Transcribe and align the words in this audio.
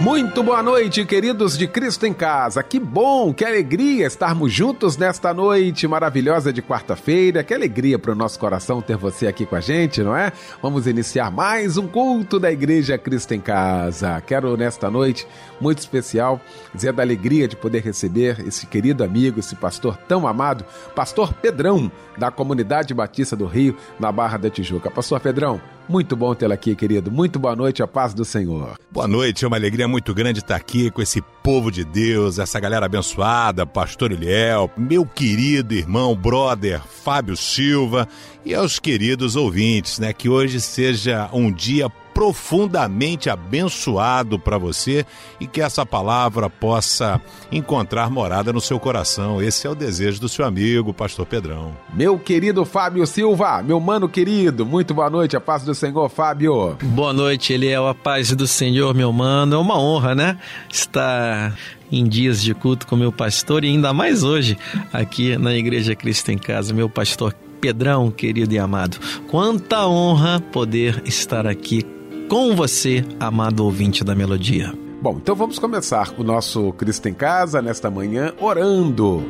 Muito 0.00 0.42
boa 0.42 0.62
noite, 0.62 1.04
queridos 1.04 1.58
de 1.58 1.68
Cristo 1.68 2.06
em 2.06 2.14
Casa. 2.14 2.62
Que 2.62 2.80
bom, 2.80 3.34
que 3.34 3.44
alegria 3.44 4.06
estarmos 4.06 4.50
juntos 4.50 4.96
nesta 4.96 5.34
noite 5.34 5.86
maravilhosa 5.86 6.50
de 6.50 6.62
quarta-feira. 6.62 7.44
Que 7.44 7.52
alegria 7.52 7.98
para 7.98 8.12
o 8.12 8.14
nosso 8.14 8.38
coração 8.38 8.80
ter 8.80 8.96
você 8.96 9.26
aqui 9.26 9.44
com 9.44 9.56
a 9.56 9.60
gente, 9.60 10.02
não 10.02 10.16
é? 10.16 10.32
Vamos 10.62 10.86
iniciar 10.86 11.30
mais 11.30 11.76
um 11.76 11.86
culto 11.86 12.40
da 12.40 12.50
Igreja 12.50 12.96
Cristo 12.96 13.34
em 13.34 13.40
Casa. 13.40 14.22
Quero 14.22 14.56
nesta 14.56 14.90
noite 14.90 15.26
muito 15.60 15.80
especial 15.80 16.40
dizer 16.74 16.94
da 16.94 17.02
alegria 17.02 17.46
de 17.46 17.54
poder 17.54 17.82
receber 17.82 18.40
esse 18.40 18.66
querido 18.66 19.04
amigo, 19.04 19.38
esse 19.38 19.54
pastor 19.54 19.98
tão 20.08 20.26
amado, 20.26 20.64
Pastor 20.96 21.34
Pedrão, 21.34 21.92
da 22.16 22.30
Comunidade 22.30 22.94
Batista 22.94 23.36
do 23.36 23.44
Rio, 23.44 23.76
na 23.98 24.10
Barra 24.10 24.38
da 24.38 24.48
Tijuca. 24.48 24.90
Pastor 24.90 25.20
Pedrão, 25.20 25.60
muito 25.90 26.14
bom 26.14 26.32
tê-lo 26.34 26.52
aqui, 26.52 26.76
querido. 26.76 27.10
Muito 27.10 27.38
boa 27.38 27.56
noite, 27.56 27.82
a 27.82 27.86
paz 27.86 28.14
do 28.14 28.24
Senhor. 28.24 28.78
Boa 28.92 29.08
noite, 29.08 29.44
é 29.44 29.48
uma 29.48 29.56
alegria 29.56 29.88
muito 29.88 30.14
grande 30.14 30.38
estar 30.38 30.54
aqui 30.54 30.88
com 30.88 31.02
esse 31.02 31.20
povo 31.42 31.70
de 31.70 31.84
Deus, 31.84 32.38
essa 32.38 32.60
galera 32.60 32.86
abençoada, 32.86 33.66
Pastor 33.66 34.12
Eliel, 34.12 34.70
meu 34.76 35.04
querido 35.04 35.74
irmão, 35.74 36.14
brother 36.14 36.80
Fábio 36.80 37.36
Silva 37.36 38.06
e 38.44 38.54
aos 38.54 38.78
queridos 38.78 39.34
ouvintes, 39.34 39.98
né? 39.98 40.12
Que 40.12 40.28
hoje 40.28 40.60
seja 40.60 41.28
um 41.32 41.50
dia 41.50 41.90
profundamente 42.20 43.30
abençoado 43.30 44.38
para 44.38 44.58
você 44.58 45.06
e 45.40 45.46
que 45.46 45.62
essa 45.62 45.86
palavra 45.86 46.50
possa 46.50 47.18
encontrar 47.50 48.10
morada 48.10 48.52
no 48.52 48.60
seu 48.60 48.78
coração. 48.78 49.42
Esse 49.42 49.66
é 49.66 49.70
o 49.70 49.74
desejo 49.74 50.20
do 50.20 50.28
seu 50.28 50.44
amigo, 50.44 50.92
Pastor 50.92 51.24
Pedrão. 51.24 51.74
Meu 51.94 52.18
querido 52.18 52.66
Fábio 52.66 53.06
Silva, 53.06 53.62
meu 53.62 53.80
mano 53.80 54.06
querido, 54.06 54.66
muito 54.66 54.92
boa 54.92 55.08
noite, 55.08 55.34
a 55.34 55.40
paz 55.40 55.62
do 55.62 55.74
Senhor, 55.74 56.10
Fábio. 56.10 56.76
Boa 56.82 57.14
noite, 57.14 57.54
ele 57.54 57.68
é 57.68 57.76
a 57.76 57.94
paz 57.94 58.34
do 58.34 58.46
Senhor, 58.46 58.94
meu 58.94 59.10
mano. 59.14 59.54
É 59.54 59.58
uma 59.58 59.80
honra, 59.80 60.14
né? 60.14 60.38
Estar 60.70 61.56
em 61.90 62.04
dias 62.06 62.42
de 62.42 62.52
culto 62.52 62.86
com 62.86 62.96
meu 62.96 63.10
pastor 63.10 63.64
e 63.64 63.68
ainda 63.68 63.94
mais 63.94 64.22
hoje 64.22 64.58
aqui 64.92 65.38
na 65.38 65.54
Igreja 65.54 65.96
Cristo 65.96 66.30
em 66.30 66.36
Casa, 66.36 66.74
meu 66.74 66.90
pastor 66.90 67.34
Pedrão, 67.62 68.10
querido 68.10 68.52
e 68.52 68.58
amado. 68.58 68.98
Quanta 69.26 69.86
honra 69.86 70.38
poder 70.38 71.02
estar 71.06 71.46
aqui 71.46 71.82
com 72.30 72.54
você, 72.54 73.04
amado 73.18 73.64
ouvinte 73.64 74.04
da 74.04 74.14
melodia. 74.14 74.72
Bom, 75.02 75.18
então 75.20 75.34
vamos 75.34 75.58
começar 75.58 76.14
o 76.16 76.22
nosso 76.22 76.72
Cristo 76.74 77.08
em 77.08 77.12
Casa 77.12 77.60
nesta 77.60 77.90
manhã 77.90 78.32
orando 78.40 79.20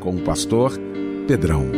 com 0.00 0.16
o 0.16 0.20
pastor 0.22 0.72
Pedrão. 1.28 1.70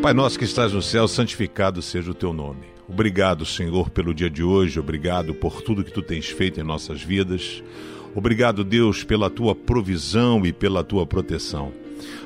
Pai 0.00 0.14
nosso 0.14 0.38
que 0.38 0.46
estás 0.46 0.72
no 0.72 0.80
céu, 0.80 1.06
santificado 1.06 1.82
seja 1.82 2.10
o 2.10 2.14
teu 2.14 2.32
nome. 2.32 2.64
Obrigado, 2.88 3.44
Senhor, 3.44 3.90
pelo 3.90 4.14
dia 4.14 4.30
de 4.30 4.42
hoje, 4.42 4.80
obrigado 4.80 5.34
por 5.34 5.60
tudo 5.60 5.84
que 5.84 5.92
tu 5.92 6.00
tens 6.00 6.30
feito 6.30 6.58
em 6.58 6.64
nossas 6.64 7.02
vidas. 7.02 7.62
Obrigado, 8.14 8.64
Deus, 8.64 9.04
pela 9.04 9.28
tua 9.28 9.54
provisão 9.54 10.46
e 10.46 10.52
pela 10.52 10.82
tua 10.82 11.04
proteção. 11.04 11.74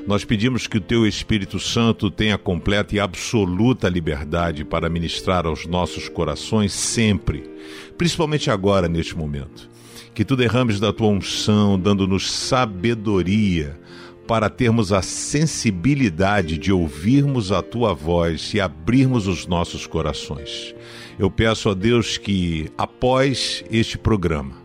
Nós 0.07 0.23
pedimos 0.23 0.67
que 0.67 0.77
o 0.77 0.81
Teu 0.81 1.07
Espírito 1.07 1.59
Santo 1.59 2.11
tenha 2.11 2.37
completa 2.37 2.95
e 2.95 2.99
absoluta 2.99 3.89
liberdade 3.89 4.63
para 4.63 4.89
ministrar 4.89 5.45
aos 5.45 5.65
nossos 5.65 6.07
corações 6.07 6.73
sempre, 6.73 7.49
principalmente 7.97 8.51
agora, 8.51 8.87
neste 8.87 9.17
momento. 9.17 9.69
Que 10.13 10.23
Tu 10.23 10.35
derrames 10.35 10.79
da 10.79 10.93
Tua 10.93 11.07
unção, 11.07 11.79
dando-nos 11.79 12.31
sabedoria 12.31 13.79
para 14.27 14.49
termos 14.49 14.91
a 14.91 15.01
sensibilidade 15.01 16.57
de 16.57 16.71
ouvirmos 16.71 17.51
a 17.51 17.61
Tua 17.61 17.93
voz 17.93 18.53
e 18.53 18.61
abrirmos 18.61 19.27
os 19.27 19.45
nossos 19.45 19.85
corações. 19.85 20.73
Eu 21.17 21.29
peço 21.29 21.69
a 21.69 21.73
Deus 21.73 22.17
que, 22.17 22.69
após 22.77 23.63
este 23.71 23.97
programa, 23.97 24.55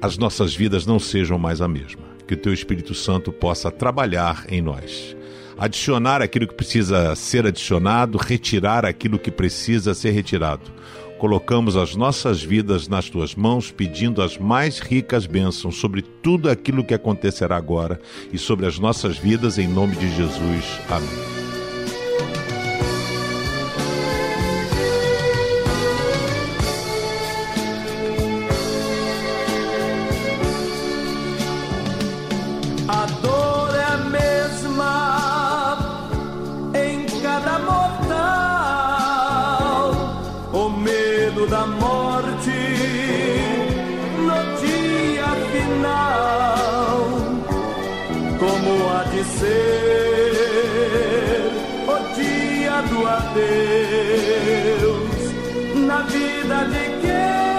as 0.00 0.18
nossas 0.18 0.54
vidas 0.54 0.86
não 0.86 0.98
sejam 0.98 1.38
mais 1.38 1.60
a 1.60 1.68
mesma 1.68 2.05
que 2.26 2.34
o 2.34 2.36
teu 2.36 2.52
Espírito 2.52 2.94
Santo 2.94 3.32
possa 3.32 3.70
trabalhar 3.70 4.44
em 4.48 4.60
nós. 4.60 5.16
Adicionar 5.58 6.20
aquilo 6.20 6.46
que 6.46 6.54
precisa 6.54 7.14
ser 7.16 7.46
adicionado, 7.46 8.18
retirar 8.18 8.84
aquilo 8.84 9.18
que 9.18 9.30
precisa 9.30 9.94
ser 9.94 10.10
retirado. 10.10 10.70
Colocamos 11.18 11.76
as 11.76 11.96
nossas 11.96 12.42
vidas 12.42 12.88
nas 12.88 13.08
tuas 13.08 13.34
mãos, 13.34 13.70
pedindo 13.70 14.20
as 14.20 14.36
mais 14.36 14.78
ricas 14.78 15.24
bênçãos 15.24 15.76
sobre 15.76 16.02
tudo 16.02 16.50
aquilo 16.50 16.84
que 16.84 16.92
acontecerá 16.92 17.56
agora 17.56 17.98
e 18.30 18.36
sobre 18.36 18.66
as 18.66 18.78
nossas 18.78 19.16
vidas, 19.16 19.56
em 19.56 19.66
nome 19.66 19.96
de 19.96 20.14
Jesus. 20.14 20.64
Amém. 20.90 21.35
Deus 53.36 55.34
na 55.86 56.02
vida 56.02 56.64
de 56.64 57.06
Jack 57.06 57.55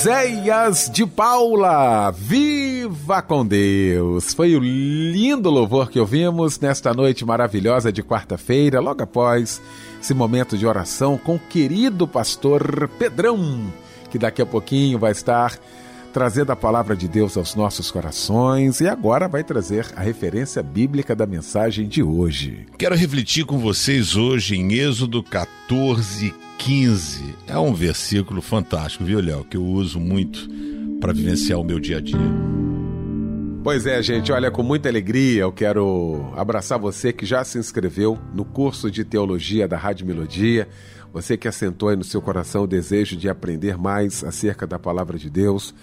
Oséias 0.00 0.90
de 0.90 1.04
Paula, 1.04 2.10
viva 2.10 3.20
com 3.20 3.44
Deus! 3.44 4.32
Foi 4.32 4.56
o 4.56 4.58
lindo 4.58 5.50
louvor 5.50 5.90
que 5.90 6.00
ouvimos 6.00 6.58
nesta 6.58 6.94
noite 6.94 7.22
maravilhosa 7.22 7.92
de 7.92 8.02
quarta-feira, 8.02 8.80
logo 8.80 9.02
após 9.02 9.60
esse 10.00 10.14
momento 10.14 10.56
de 10.56 10.66
oração 10.66 11.18
com 11.18 11.34
o 11.34 11.38
querido 11.38 12.08
pastor 12.08 12.88
Pedrão, 12.98 13.70
que 14.10 14.18
daqui 14.18 14.40
a 14.40 14.46
pouquinho 14.46 14.98
vai 14.98 15.12
estar 15.12 15.58
trazendo 16.14 16.50
a 16.50 16.56
palavra 16.56 16.96
de 16.96 17.06
Deus 17.06 17.36
aos 17.36 17.54
nossos 17.54 17.90
corações 17.90 18.80
e 18.80 18.88
agora 18.88 19.28
vai 19.28 19.44
trazer 19.44 19.86
a 19.94 20.00
referência 20.00 20.62
bíblica 20.62 21.14
da 21.14 21.26
mensagem 21.26 21.86
de 21.86 22.02
hoje. 22.02 22.66
Quero 22.78 22.96
refletir 22.96 23.44
com 23.44 23.58
vocês 23.58 24.16
hoje 24.16 24.56
em 24.56 24.72
Êxodo 24.72 25.22
14, 25.22 26.34
15. 26.60 27.36
É 27.46 27.58
um 27.58 27.72
versículo 27.72 28.42
fantástico, 28.42 29.02
viu, 29.02 29.18
Léo? 29.18 29.44
Que 29.44 29.56
eu 29.56 29.64
uso 29.64 29.98
muito 29.98 30.46
para 31.00 31.10
vivenciar 31.10 31.58
o 31.58 31.64
meu 31.64 31.80
dia 31.80 31.96
a 31.96 32.00
dia. 32.00 32.18
Pois 33.64 33.86
é, 33.86 34.02
gente, 34.02 34.30
olha, 34.30 34.50
com 34.50 34.62
muita 34.62 34.88
alegria 34.88 35.42
eu 35.42 35.52
quero 35.52 36.32
abraçar 36.36 36.78
você 36.78 37.12
que 37.12 37.24
já 37.24 37.44
se 37.44 37.58
inscreveu 37.58 38.18
no 38.34 38.44
curso 38.44 38.90
de 38.90 39.04
teologia 39.04 39.66
da 39.66 39.76
Rádio 39.76 40.06
Melodia, 40.06 40.68
você 41.12 41.36
que 41.36 41.48
assentou 41.48 41.88
aí 41.88 41.96
no 41.96 42.04
seu 42.04 42.22
coração 42.22 42.64
o 42.64 42.66
desejo 42.66 43.16
de 43.16 43.28
aprender 43.28 43.76
mais 43.76 44.22
acerca 44.22 44.66
da 44.66 44.78
palavra 44.78 45.18
de 45.18 45.28
Deus, 45.28 45.74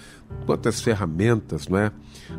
quantas 0.45 0.79
ferramentas, 0.79 1.67
não 1.67 1.77
é? 1.77 1.91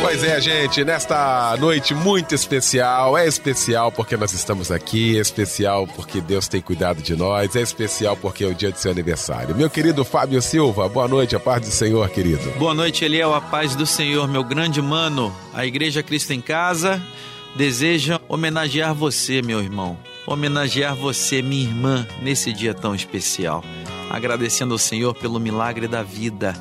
Pois 0.00 0.22
é, 0.22 0.40
gente, 0.40 0.84
nesta 0.84 1.56
noite 1.58 1.94
muito 1.94 2.34
especial, 2.34 3.18
é 3.18 3.26
especial 3.26 3.90
porque 3.90 4.16
nós 4.16 4.32
estamos 4.32 4.70
aqui, 4.70 5.16
é 5.18 5.20
especial 5.20 5.86
porque 5.88 6.20
Deus 6.20 6.46
tem 6.46 6.60
cuidado 6.60 7.02
de 7.02 7.16
nós, 7.16 7.56
é 7.56 7.60
especial 7.60 8.16
porque 8.16 8.44
é 8.44 8.46
o 8.46 8.54
dia 8.54 8.70
do 8.70 8.78
seu 8.78 8.92
aniversário. 8.92 9.56
Meu 9.56 9.68
querido 9.68 10.04
Fábio 10.04 10.40
Silva, 10.40 10.88
boa 10.88 11.08
noite, 11.08 11.34
a 11.34 11.40
paz 11.40 11.62
do 11.62 11.70
Senhor, 11.72 12.08
querido. 12.10 12.48
Boa 12.58 12.74
noite, 12.74 13.04
Eliel, 13.04 13.34
a 13.34 13.40
paz 13.40 13.74
do 13.74 13.84
Senhor, 13.86 14.28
meu 14.28 14.44
grande 14.44 14.80
mano. 14.80 15.34
A 15.52 15.66
Igreja 15.66 16.02
Cristo 16.02 16.32
em 16.32 16.40
Casa 16.40 17.02
deseja 17.56 18.20
homenagear 18.28 18.94
você, 18.94 19.42
meu 19.42 19.60
irmão, 19.60 19.98
homenagear 20.26 20.94
você, 20.94 21.42
minha 21.42 21.68
irmã, 21.68 22.06
nesse 22.22 22.52
dia 22.52 22.74
tão 22.74 22.94
especial. 22.94 23.64
Agradecendo 24.10 24.74
ao 24.74 24.78
Senhor 24.78 25.14
pelo 25.14 25.40
milagre 25.40 25.88
da 25.88 26.02
vida. 26.02 26.54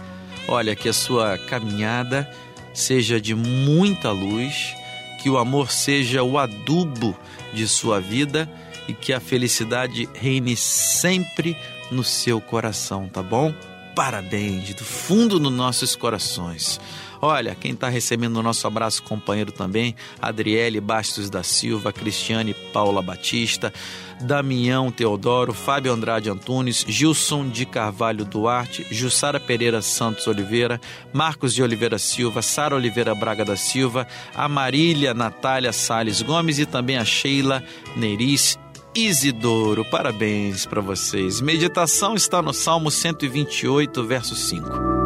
Olha, 0.48 0.75
que 0.75 0.89
a 0.89 0.94
sua 0.94 1.38
caminhada 1.38 2.30
seja 2.74 3.20
de 3.20 3.36
muita 3.36 4.12
luz, 4.12 4.75
que 5.22 5.30
o 5.30 5.38
amor 5.38 5.72
seja 5.72 6.24
o 6.24 6.38
adubo 6.38 7.18
de 7.53 7.68
sua 7.68 8.00
vida 8.00 8.50
e 8.88 8.94
que 8.94 9.13
a 9.13 9.20
felicidade 9.20 10.10
reine 10.13 10.56
sempre 10.56 11.56
no 11.92 12.03
seu 12.03 12.42
coração, 12.42 13.08
tá 13.08 13.22
bom? 13.22 13.53
Parabéns, 13.96 14.74
do 14.74 14.84
fundo 14.84 15.39
dos 15.39 15.51
nossos 15.51 15.96
corações. 15.96 16.80
Olha, 17.25 17.56
quem 17.56 17.72
está 17.72 17.88
recebendo 17.88 18.36
o 18.36 18.44
nosso 18.44 18.68
abraço 18.68 19.01
companheiro 19.01 19.50
também, 19.50 19.96
Adriele 20.22 20.82
Bastos 20.82 21.30
da 21.30 21.42
Silva, 21.42 21.94
Cristiane 21.94 22.53
Paula 22.53 23.01
Batista, 23.01 23.72
Damião 24.20 24.92
Teodoro, 24.92 25.53
Fábio 25.53 25.94
Andrade 25.94 26.30
Antunes, 26.30 26.84
Gilson 26.86 27.48
de 27.48 27.65
Carvalho 27.65 28.25
Duarte, 28.25 28.86
Jussara 28.92 29.39
Pereira 29.39 29.82
Santos 29.82 30.27
Oliveira, 30.27 30.82
Marcos 31.13 31.53
de 31.53 31.63
Oliveira 31.63 31.98
Silva, 31.98 32.42
Sara 32.42 32.75
Oliveira 32.75 33.15
Braga 33.15 33.46
da 33.46 33.56
Silva, 33.56 34.06
a 34.36 34.50
Marília 34.50 35.13
Natália 35.13 35.72
Sales 35.72 36.22
Gomes 36.22 36.60
e 36.60 36.65
também 36.65 36.98
a 36.98 37.06
Sheila 37.06 37.63
Neris 37.96 38.60
Isidoro. 38.94 39.86
Parabéns 39.86 40.65
para 40.65 40.82
vocês. 40.82 41.39
Meditação 41.39 42.15
está 42.15 42.42
no 42.42 42.53
Salmo 42.53 42.92
128, 42.92 44.06
verso 44.06 44.36
5. 44.36 45.02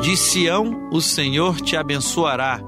De 0.00 0.16
Sião 0.16 0.88
o 0.92 1.00
Senhor 1.00 1.60
te 1.60 1.76
abençoará. 1.76 2.60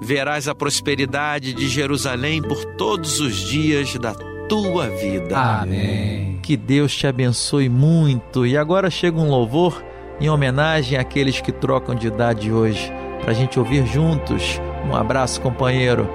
Verás 0.00 0.48
a 0.48 0.54
prosperidade 0.54 1.52
de 1.52 1.68
Jerusalém 1.68 2.42
por 2.42 2.64
todos 2.76 3.20
os 3.20 3.36
dias 3.36 3.94
da 3.96 4.14
tua 4.48 4.88
vida. 4.90 5.38
Amém. 5.38 6.38
Que 6.42 6.56
Deus 6.56 6.94
te 6.94 7.06
abençoe 7.06 7.68
muito. 7.68 8.46
E 8.46 8.56
agora 8.56 8.90
chega 8.90 9.18
um 9.18 9.30
louvor 9.30 9.82
em 10.20 10.28
homenagem 10.28 10.98
àqueles 10.98 11.40
que 11.40 11.52
trocam 11.52 11.94
de 11.94 12.06
idade 12.06 12.52
hoje, 12.52 12.92
para 13.20 13.30
a 13.30 13.34
gente 13.34 13.58
ouvir 13.58 13.86
juntos. 13.86 14.60
Um 14.86 14.94
abraço, 14.94 15.40
companheiro. 15.40 16.08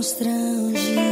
Constrange. 0.00 1.09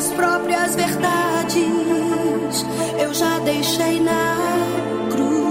minhas 0.00 0.12
próprias 0.12 0.74
verdades 0.74 2.64
eu 2.98 3.12
já 3.12 3.38
deixei 3.40 4.00
na 4.00 4.36
cruz. 5.10 5.44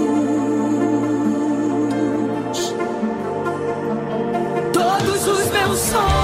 Todos 4.72 5.28
os 5.28 5.50
meus 5.50 5.78
sonhos. 5.78 6.19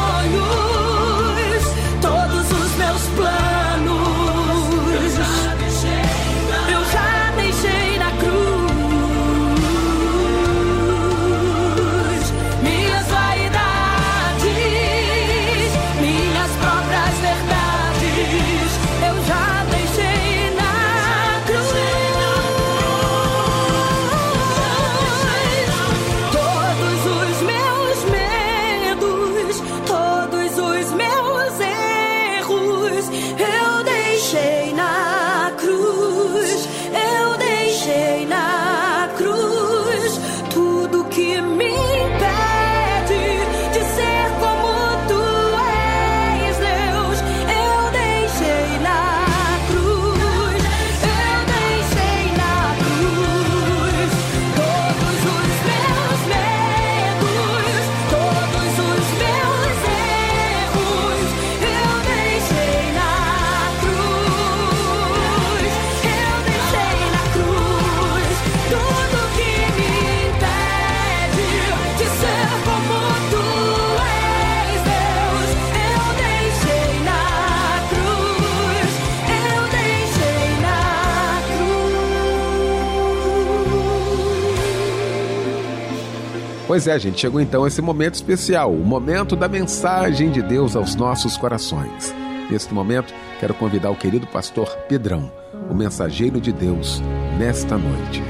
Pois 86.66 86.88
é, 86.88 86.98
gente, 86.98 87.20
chegou 87.20 87.40
então 87.40 87.64
esse 87.64 87.80
momento 87.80 88.14
especial, 88.14 88.72
o 88.72 88.84
momento 88.84 89.36
da 89.36 89.48
mensagem 89.48 90.32
de 90.32 90.42
Deus 90.42 90.74
aos 90.74 90.96
nossos 90.96 91.36
corações. 91.36 92.12
Neste 92.50 92.74
momento, 92.74 93.14
quero 93.38 93.54
convidar 93.54 93.90
o 93.90 93.96
querido 93.96 94.26
pastor 94.26 94.68
Pedrão, 94.88 95.30
o 95.70 95.74
mensageiro 95.74 96.40
de 96.40 96.52
Deus, 96.52 97.00
nesta 97.38 97.78
noite. 97.78 98.20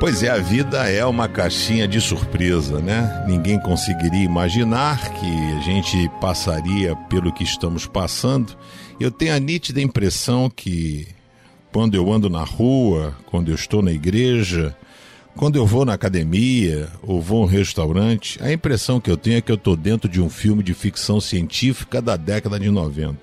Pois 0.00 0.22
é, 0.24 0.30
a 0.30 0.38
vida 0.38 0.90
é 0.90 1.04
uma 1.04 1.28
caixinha 1.28 1.86
de 1.86 2.00
surpresa, 2.00 2.80
né? 2.80 3.24
Ninguém 3.28 3.60
conseguiria 3.60 4.24
imaginar 4.24 4.98
que 5.12 5.56
a 5.56 5.60
gente 5.60 6.10
passaria 6.20 6.96
pelo 7.08 7.32
que 7.32 7.44
estamos 7.44 7.86
passando. 7.86 8.56
Eu 8.98 9.10
tenho 9.10 9.34
a 9.34 9.38
nítida 9.38 9.80
impressão 9.80 10.50
que 10.50 11.06
quando 11.72 11.94
eu 11.94 12.12
ando 12.12 12.28
na 12.28 12.42
rua, 12.42 13.16
quando 13.26 13.50
eu 13.50 13.54
estou 13.54 13.82
na 13.82 13.92
igreja, 13.92 14.76
quando 15.36 15.56
eu 15.56 15.66
vou 15.66 15.84
na 15.84 15.94
academia 15.94 16.88
ou 17.02 17.20
vou 17.20 17.42
a 17.42 17.46
um 17.46 17.48
restaurante, 17.48 18.42
a 18.42 18.52
impressão 18.52 19.00
que 19.00 19.10
eu 19.10 19.16
tenho 19.16 19.38
é 19.38 19.40
que 19.40 19.50
eu 19.50 19.56
estou 19.56 19.76
dentro 19.76 20.08
de 20.08 20.20
um 20.20 20.28
filme 20.28 20.62
de 20.62 20.74
ficção 20.74 21.20
científica 21.20 22.02
da 22.02 22.16
década 22.16 22.58
de 22.58 22.70
90. 22.70 23.18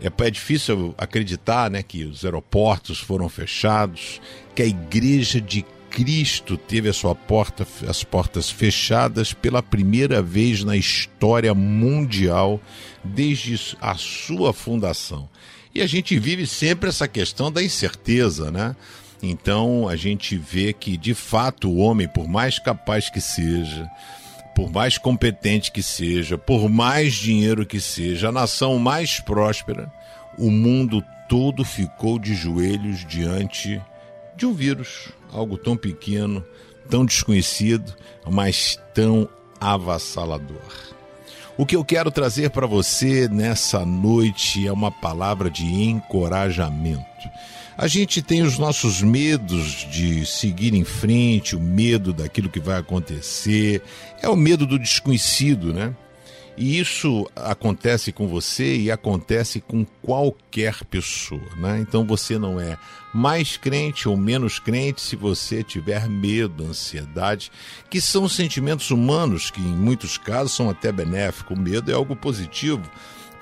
É, 0.00 0.26
é 0.26 0.30
difícil 0.30 0.94
acreditar 0.98 1.70
né, 1.70 1.82
que 1.82 2.04
os 2.04 2.24
aeroportos 2.24 2.98
foram 2.98 3.28
fechados, 3.28 4.20
que 4.54 4.62
a 4.62 4.66
igreja 4.66 5.40
de 5.40 5.64
Cristo 5.90 6.56
teve 6.56 6.88
a 6.88 6.92
sua 6.92 7.14
porta, 7.14 7.66
as 7.86 8.02
portas 8.02 8.50
fechadas 8.50 9.34
pela 9.34 9.62
primeira 9.62 10.22
vez 10.22 10.64
na 10.64 10.74
história 10.74 11.52
mundial 11.54 12.58
desde 13.04 13.76
a 13.80 13.94
sua 13.94 14.54
fundação. 14.54 15.28
E 15.74 15.80
a 15.80 15.86
gente 15.86 16.18
vive 16.18 16.46
sempre 16.46 16.88
essa 16.88 17.08
questão 17.08 17.50
da 17.50 17.62
incerteza, 17.62 18.50
né? 18.50 18.76
Então 19.22 19.88
a 19.88 19.96
gente 19.96 20.36
vê 20.36 20.72
que, 20.72 20.96
de 20.96 21.14
fato, 21.14 21.70
o 21.70 21.76
homem, 21.76 22.08
por 22.08 22.28
mais 22.28 22.58
capaz 22.58 23.08
que 23.08 23.20
seja, 23.20 23.88
por 24.54 24.70
mais 24.70 24.98
competente 24.98 25.72
que 25.72 25.82
seja, 25.82 26.36
por 26.36 26.68
mais 26.68 27.14
dinheiro 27.14 27.64
que 27.64 27.80
seja, 27.80 28.28
a 28.28 28.32
nação 28.32 28.78
mais 28.78 29.20
próspera, 29.20 29.90
o 30.36 30.50
mundo 30.50 31.02
todo 31.28 31.64
ficou 31.64 32.18
de 32.18 32.34
joelhos 32.34 33.06
diante 33.06 33.80
de 34.36 34.44
um 34.44 34.52
vírus, 34.52 35.08
algo 35.32 35.56
tão 35.56 35.76
pequeno, 35.76 36.44
tão 36.90 37.06
desconhecido, 37.06 37.94
mas 38.28 38.78
tão 38.92 39.28
avassalador. 39.60 40.91
O 41.56 41.66
que 41.66 41.76
eu 41.76 41.84
quero 41.84 42.10
trazer 42.10 42.48
para 42.50 42.66
você 42.66 43.28
nessa 43.28 43.84
noite 43.84 44.66
é 44.66 44.72
uma 44.72 44.90
palavra 44.90 45.50
de 45.50 45.66
encorajamento. 45.66 47.30
A 47.76 47.86
gente 47.86 48.22
tem 48.22 48.42
os 48.42 48.58
nossos 48.58 49.02
medos 49.02 49.86
de 49.90 50.24
seguir 50.24 50.72
em 50.74 50.84
frente, 50.84 51.54
o 51.54 51.60
medo 51.60 52.12
daquilo 52.12 52.48
que 52.48 52.60
vai 52.60 52.78
acontecer, 52.78 53.82
é 54.22 54.28
o 54.28 54.36
medo 54.36 54.66
do 54.66 54.78
desconhecido, 54.78 55.74
né? 55.74 55.94
E 56.56 56.78
isso 56.78 57.26
acontece 57.34 58.12
com 58.12 58.28
você 58.28 58.76
e 58.76 58.90
acontece 58.90 59.60
com 59.60 59.86
qualquer 60.02 60.84
pessoa, 60.84 61.40
né? 61.56 61.80
Então 61.80 62.06
você 62.06 62.38
não 62.38 62.60
é 62.60 62.76
mais 63.12 63.56
crente 63.56 64.08
ou 64.08 64.16
menos 64.16 64.58
crente 64.58 65.00
se 65.00 65.16
você 65.16 65.62
tiver 65.62 66.08
medo, 66.08 66.64
ansiedade, 66.64 67.50
que 67.88 68.00
são 68.00 68.28
sentimentos 68.28 68.90
humanos 68.90 69.50
que 69.50 69.60
em 69.60 69.76
muitos 69.76 70.18
casos 70.18 70.52
são 70.52 70.68
até 70.68 70.92
benéficos. 70.92 71.56
O 71.56 71.60
medo 71.60 71.90
é 71.90 71.94
algo 71.94 72.14
positivo 72.14 72.82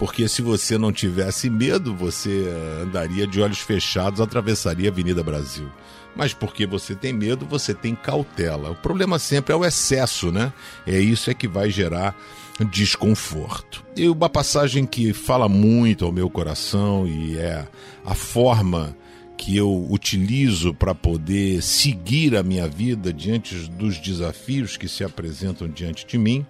porque 0.00 0.26
se 0.28 0.40
você 0.40 0.78
não 0.78 0.90
tivesse 0.90 1.50
medo, 1.50 1.94
você 1.94 2.46
eh, 2.48 2.82
andaria 2.84 3.26
de 3.26 3.38
olhos 3.38 3.58
fechados, 3.58 4.18
atravessaria 4.18 4.88
a 4.88 4.92
Avenida 4.92 5.22
Brasil. 5.22 5.68
Mas 6.16 6.32
porque 6.32 6.66
você 6.66 6.94
tem 6.94 7.12
medo, 7.12 7.44
você 7.44 7.74
tem 7.74 7.94
cautela. 7.94 8.70
O 8.70 8.74
problema 8.74 9.18
sempre 9.18 9.52
é 9.52 9.56
o 9.56 9.62
excesso, 9.62 10.32
né? 10.32 10.54
É 10.86 10.98
isso 10.98 11.30
é 11.30 11.34
que 11.34 11.46
vai 11.46 11.68
gerar 11.68 12.16
desconforto. 12.64 13.84
E 13.96 14.08
uma 14.08 14.28
passagem 14.28 14.86
que 14.86 15.12
fala 15.12 15.48
muito 15.48 16.04
ao 16.04 16.12
meu 16.12 16.28
coração 16.28 17.06
e 17.06 17.38
é 17.38 17.66
a 18.04 18.14
forma 18.14 18.96
que 19.36 19.56
eu 19.56 19.86
utilizo 19.90 20.74
para 20.74 20.94
poder 20.94 21.62
seguir 21.62 22.36
a 22.36 22.42
minha 22.42 22.68
vida 22.68 23.12
diante 23.12 23.54
dos 23.70 23.98
desafios 23.98 24.76
que 24.76 24.86
se 24.86 25.02
apresentam 25.02 25.66
diante 25.66 26.06
de 26.06 26.18
mim 26.18 26.44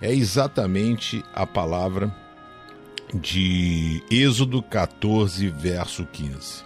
é 0.00 0.12
exatamente 0.12 1.24
a 1.32 1.46
palavra 1.46 2.14
de 3.14 4.02
Êxodo 4.10 4.62
14, 4.62 5.48
verso 5.48 6.06
15. 6.12 6.64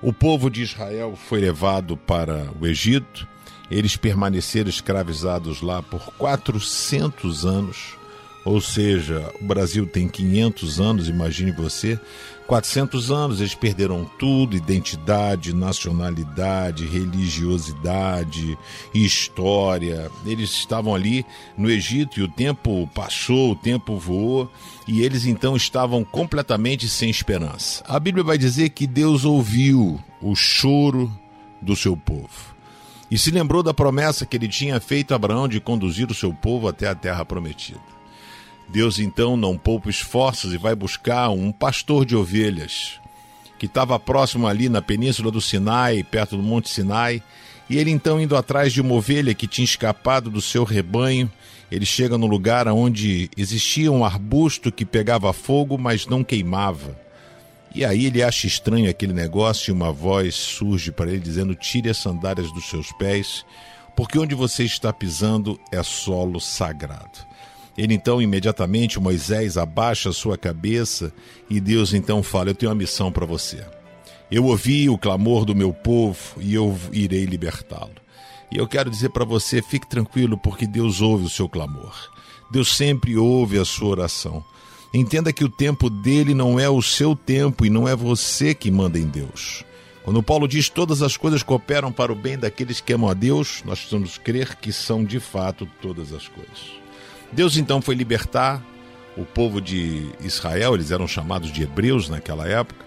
O 0.00 0.12
povo 0.12 0.50
de 0.50 0.62
Israel 0.62 1.14
foi 1.14 1.40
levado 1.40 1.96
para 1.96 2.50
o 2.60 2.66
Egito, 2.66 3.28
eles 3.70 3.96
permaneceram 3.96 4.68
escravizados 4.68 5.60
lá 5.60 5.82
por 5.82 6.12
400 6.14 7.46
anos, 7.46 7.96
ou 8.44 8.60
seja, 8.60 9.32
o 9.40 9.44
Brasil 9.44 9.86
tem 9.86 10.08
500 10.08 10.80
anos, 10.80 11.08
imagine 11.08 11.52
você, 11.52 11.98
400 12.46 13.10
anos 13.10 13.40
eles 13.40 13.54
perderam 13.54 14.04
tudo: 14.18 14.56
identidade, 14.56 15.54
nacionalidade, 15.54 16.86
religiosidade, 16.86 18.58
história. 18.92 20.10
Eles 20.26 20.50
estavam 20.50 20.94
ali 20.94 21.24
no 21.56 21.70
Egito 21.70 22.18
e 22.18 22.22
o 22.22 22.28
tempo 22.28 22.88
passou, 22.94 23.52
o 23.52 23.56
tempo 23.56 23.96
voou 23.96 24.50
e 24.86 25.02
eles 25.02 25.24
então 25.24 25.56
estavam 25.56 26.04
completamente 26.04 26.88
sem 26.88 27.08
esperança. 27.08 27.84
A 27.86 27.98
Bíblia 27.98 28.24
vai 28.24 28.36
dizer 28.36 28.70
que 28.70 28.86
Deus 28.86 29.24
ouviu 29.24 29.98
o 30.20 30.34
choro 30.34 31.10
do 31.60 31.76
seu 31.76 31.96
povo 31.96 32.52
e 33.10 33.16
se 33.16 33.30
lembrou 33.30 33.62
da 33.62 33.72
promessa 33.72 34.26
que 34.26 34.36
ele 34.36 34.48
tinha 34.48 34.80
feito 34.80 35.12
a 35.12 35.16
Abraão 35.16 35.46
de 35.46 35.60
conduzir 35.60 36.10
o 36.10 36.14
seu 36.14 36.32
povo 36.34 36.66
até 36.66 36.88
a 36.88 36.94
terra 36.94 37.24
prometida. 37.24 37.91
Deus 38.72 38.98
então 38.98 39.36
não 39.36 39.58
poupa 39.58 39.90
esforços 39.90 40.54
e 40.54 40.56
vai 40.56 40.74
buscar 40.74 41.28
um 41.28 41.52
pastor 41.52 42.06
de 42.06 42.16
ovelhas 42.16 42.98
que 43.58 43.66
estava 43.66 44.00
próximo 44.00 44.46
ali 44.48 44.68
na 44.68 44.80
península 44.80 45.30
do 45.30 45.40
Sinai, 45.40 46.02
perto 46.02 46.36
do 46.36 46.42
Monte 46.42 46.68
Sinai, 46.68 47.22
e 47.68 47.76
ele 47.76 47.90
então 47.90 48.20
indo 48.20 48.34
atrás 48.34 48.72
de 48.72 48.80
uma 48.80 48.94
ovelha 48.94 49.34
que 49.34 49.46
tinha 49.46 49.64
escapado 49.64 50.30
do 50.30 50.40
seu 50.40 50.64
rebanho, 50.64 51.30
ele 51.70 51.84
chega 51.84 52.16
no 52.16 52.26
lugar 52.26 52.66
onde 52.66 53.30
existia 53.36 53.92
um 53.92 54.04
arbusto 54.04 54.72
que 54.72 54.84
pegava 54.84 55.32
fogo, 55.32 55.78
mas 55.78 56.06
não 56.06 56.24
queimava. 56.24 56.98
E 57.74 57.84
aí 57.84 58.06
ele 58.06 58.22
acha 58.22 58.46
estranho 58.46 58.90
aquele 58.90 59.12
negócio 59.12 59.70
e 59.70 59.72
uma 59.72 59.92
voz 59.92 60.34
surge 60.34 60.90
para 60.90 61.10
ele 61.10 61.20
dizendo: 61.20 61.54
Tire 61.54 61.88
as 61.88 61.98
sandálias 61.98 62.50
dos 62.52 62.68
seus 62.68 62.90
pés, 62.92 63.44
porque 63.94 64.18
onde 64.18 64.34
você 64.34 64.64
está 64.64 64.92
pisando 64.92 65.60
é 65.70 65.82
solo 65.82 66.40
sagrado. 66.40 67.31
Ele 67.76 67.94
então 67.94 68.20
imediatamente, 68.20 69.00
Moisés 69.00 69.56
abaixa 69.56 70.12
sua 70.12 70.36
cabeça 70.36 71.12
e 71.48 71.60
Deus 71.60 71.94
então 71.94 72.22
fala: 72.22 72.50
Eu 72.50 72.54
tenho 72.54 72.70
uma 72.70 72.78
missão 72.78 73.10
para 73.10 73.24
você. 73.24 73.64
Eu 74.30 74.44
ouvi 74.44 74.88
o 74.88 74.98
clamor 74.98 75.44
do 75.44 75.54
meu 75.54 75.72
povo 75.72 76.18
e 76.40 76.54
eu 76.54 76.78
irei 76.92 77.24
libertá-lo. 77.24 77.92
E 78.50 78.58
eu 78.58 78.68
quero 78.68 78.90
dizer 78.90 79.10
para 79.10 79.24
você: 79.24 79.62
fique 79.62 79.86
tranquilo, 79.86 80.36
porque 80.36 80.66
Deus 80.66 81.00
ouve 81.00 81.24
o 81.24 81.30
seu 81.30 81.48
clamor. 81.48 81.94
Deus 82.50 82.76
sempre 82.76 83.16
ouve 83.16 83.58
a 83.58 83.64
sua 83.64 83.88
oração. 83.88 84.44
Entenda 84.92 85.32
que 85.32 85.44
o 85.44 85.48
tempo 85.48 85.88
dele 85.88 86.34
não 86.34 86.60
é 86.60 86.68
o 86.68 86.82
seu 86.82 87.16
tempo 87.16 87.64
e 87.64 87.70
não 87.70 87.88
é 87.88 87.96
você 87.96 88.54
que 88.54 88.70
manda 88.70 88.98
em 88.98 89.06
Deus. 89.06 89.64
Quando 90.04 90.22
Paulo 90.22 90.46
diz 90.46 90.68
todas 90.68 91.00
as 91.00 91.16
coisas 91.16 91.42
cooperam 91.42 91.90
para 91.90 92.12
o 92.12 92.16
bem 92.16 92.36
daqueles 92.36 92.80
que 92.80 92.92
amam 92.92 93.08
a 93.08 93.14
Deus, 93.14 93.62
nós 93.64 93.78
precisamos 93.78 94.18
crer 94.18 94.56
que 94.56 94.72
são 94.72 95.02
de 95.02 95.18
fato 95.18 95.66
todas 95.80 96.12
as 96.12 96.28
coisas. 96.28 96.81
Deus 97.32 97.56
então 97.56 97.80
foi 97.80 97.94
libertar 97.94 98.62
o 99.16 99.24
povo 99.24 99.60
de 99.60 100.10
Israel, 100.20 100.74
eles 100.74 100.90
eram 100.90 101.06
chamados 101.06 101.50
de 101.50 101.62
hebreus 101.62 102.08
naquela 102.08 102.46
época. 102.46 102.84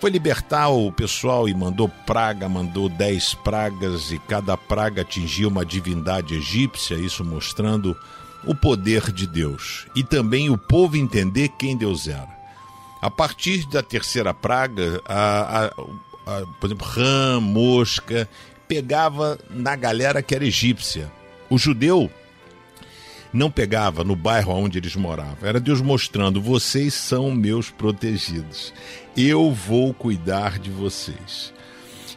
Foi 0.00 0.10
libertar 0.10 0.68
o 0.68 0.90
pessoal 0.90 1.48
e 1.48 1.54
mandou 1.54 1.88
praga, 1.88 2.48
mandou 2.48 2.88
dez 2.88 3.34
pragas, 3.34 4.10
e 4.10 4.18
cada 4.18 4.56
praga 4.56 5.02
atingia 5.02 5.46
uma 5.46 5.64
divindade 5.64 6.34
egípcia, 6.34 6.96
isso 6.96 7.24
mostrando 7.24 7.96
o 8.44 8.54
poder 8.54 9.12
de 9.12 9.26
Deus. 9.26 9.86
E 9.94 10.02
também 10.02 10.50
o 10.50 10.58
povo 10.58 10.96
entender 10.96 11.50
quem 11.50 11.76
Deus 11.76 12.08
era. 12.08 12.28
A 13.00 13.10
partir 13.10 13.64
da 13.68 13.82
terceira 13.82 14.34
praga, 14.34 15.00
a, 15.06 15.66
a, 15.66 15.66
a, 15.66 16.46
por 16.60 16.66
exemplo, 16.66 16.86
rã, 16.86 17.40
mosca, 17.40 18.28
pegava 18.66 19.38
na 19.50 19.76
galera 19.76 20.22
que 20.22 20.34
era 20.34 20.44
egípcia. 20.44 21.12
O 21.48 21.58
judeu 21.58 22.10
não 23.32 23.50
pegava 23.50 24.04
no 24.04 24.14
bairro 24.14 24.52
onde 24.52 24.78
eles 24.78 24.94
moravam. 24.94 25.38
Era 25.42 25.58
Deus 25.58 25.80
mostrando: 25.80 26.40
vocês 26.40 26.94
são 26.94 27.30
meus 27.30 27.70
protegidos. 27.70 28.72
Eu 29.16 29.52
vou 29.52 29.94
cuidar 29.94 30.58
de 30.58 30.70
vocês. 30.70 31.52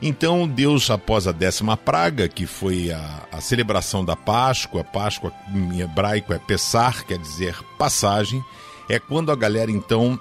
Então, 0.01 0.47
Deus, 0.47 0.89
após 0.91 1.25
a 1.25 1.31
décima 1.31 1.77
praga, 1.77 2.27
que 2.27 2.45
foi 2.45 2.91
a, 2.91 3.23
a 3.31 3.39
celebração 3.39 4.03
da 4.03 4.15
Páscoa, 4.15 4.83
Páscoa 4.83 5.31
em 5.53 5.79
hebraico 5.79 6.33
é 6.33 6.37
Pessar, 6.37 7.05
quer 7.05 7.17
dizer 7.17 7.55
passagem, 7.77 8.43
é 8.89 8.99
quando 8.99 9.31
a 9.31 9.35
galera 9.35 9.71
então 9.71 10.19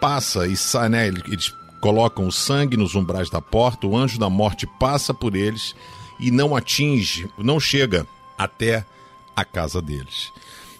passa 0.00 0.46
e 0.46 0.56
sai, 0.56 0.88
né? 0.88 1.06
Eles 1.06 1.54
colocam 1.80 2.26
o 2.26 2.32
sangue 2.32 2.76
nos 2.76 2.96
umbrais 2.96 3.30
da 3.30 3.40
porta, 3.40 3.86
o 3.86 3.96
anjo 3.96 4.18
da 4.18 4.28
morte 4.28 4.66
passa 4.78 5.14
por 5.14 5.36
eles 5.36 5.76
e 6.18 6.30
não 6.30 6.56
atinge, 6.56 7.30
não 7.38 7.60
chega 7.60 8.04
até 8.36 8.84
a 9.40 9.44
casa 9.44 9.80
deles. 9.80 10.32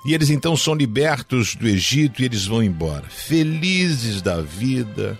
E 0.04 0.14
eles 0.14 0.30
então 0.30 0.56
são 0.56 0.74
libertos 0.74 1.54
do 1.54 1.66
Egito 1.66 2.22
e 2.22 2.24
eles 2.24 2.46
vão 2.46 2.62
embora, 2.62 3.04
felizes 3.08 4.22
da 4.22 4.40
vida, 4.40 5.18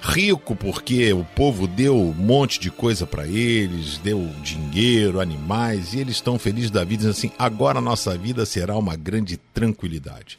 rico 0.00 0.54
porque 0.54 1.12
o 1.12 1.24
povo 1.24 1.66
deu 1.66 1.96
um 1.96 2.14
monte 2.14 2.60
de 2.60 2.70
coisa 2.70 3.06
para 3.06 3.26
eles, 3.26 3.98
deu 3.98 4.30
dinheiro, 4.42 5.20
animais, 5.20 5.92
e 5.92 5.98
eles 5.98 6.16
estão 6.16 6.38
felizes 6.38 6.70
da 6.70 6.84
vida, 6.84 7.10
assim: 7.10 7.30
agora 7.38 7.78
a 7.78 7.82
nossa 7.82 8.16
vida 8.16 8.46
será 8.46 8.76
uma 8.76 8.96
grande 8.96 9.36
tranquilidade. 9.52 10.38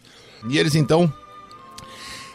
E 0.50 0.58
eles 0.58 0.76
então 0.76 1.12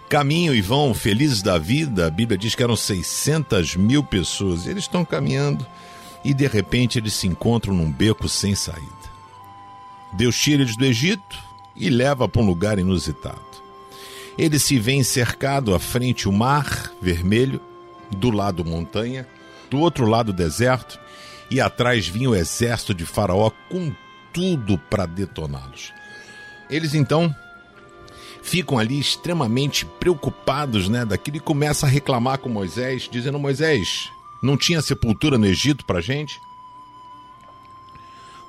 caminham 0.08 0.54
e 0.54 0.60
vão 0.60 0.92
felizes 0.92 1.40
da 1.40 1.56
vida. 1.56 2.06
A 2.06 2.10
Bíblia 2.10 2.36
diz 2.36 2.54
que 2.54 2.62
eram 2.62 2.76
600 2.76 3.76
mil 3.76 4.04
pessoas. 4.04 4.66
Eles 4.66 4.84
estão 4.84 5.04
caminhando 5.04 5.66
e 6.22 6.34
de 6.34 6.46
repente 6.46 6.98
eles 6.98 7.14
se 7.14 7.26
encontram 7.26 7.74
num 7.74 7.90
beco 7.90 8.28
sem 8.28 8.54
saída. 8.54 9.01
Deus 10.12 10.36
tira 10.36 10.62
eles 10.62 10.76
do 10.76 10.84
Egito 10.84 11.38
e 11.74 11.88
leva 11.88 12.28
para 12.28 12.42
um 12.42 12.46
lugar 12.46 12.78
inusitado. 12.78 13.40
Eles 14.36 14.62
se 14.62 14.78
veem 14.78 15.02
cercado 15.02 15.74
à 15.74 15.78
frente 15.78 16.28
o 16.28 16.32
mar 16.32 16.92
vermelho, 17.00 17.60
do 18.10 18.30
lado 18.30 18.64
montanha, 18.64 19.26
do 19.70 19.78
outro 19.78 20.06
lado 20.06 20.32
deserto, 20.32 21.00
e 21.50 21.60
atrás 21.60 22.06
vinha 22.06 22.30
o 22.30 22.34
exército 22.34 22.94
de 22.94 23.06
Faraó 23.06 23.50
com 23.70 23.92
tudo 24.32 24.78
para 24.78 25.06
detoná-los. 25.06 25.92
Eles 26.68 26.94
então 26.94 27.34
ficam 28.42 28.78
ali 28.78 28.98
extremamente 28.98 29.84
preocupados, 29.84 30.88
né, 30.88 31.04
daquilo 31.04 31.36
e 31.36 31.40
a 31.66 31.88
reclamar 31.88 32.38
com 32.38 32.48
Moisés, 32.48 33.08
dizendo: 33.10 33.38
Moisés, 33.38 34.10
não 34.42 34.56
tinha 34.56 34.82
sepultura 34.82 35.38
no 35.38 35.46
Egito 35.46 35.84
para 35.84 36.00
gente? 36.00 36.40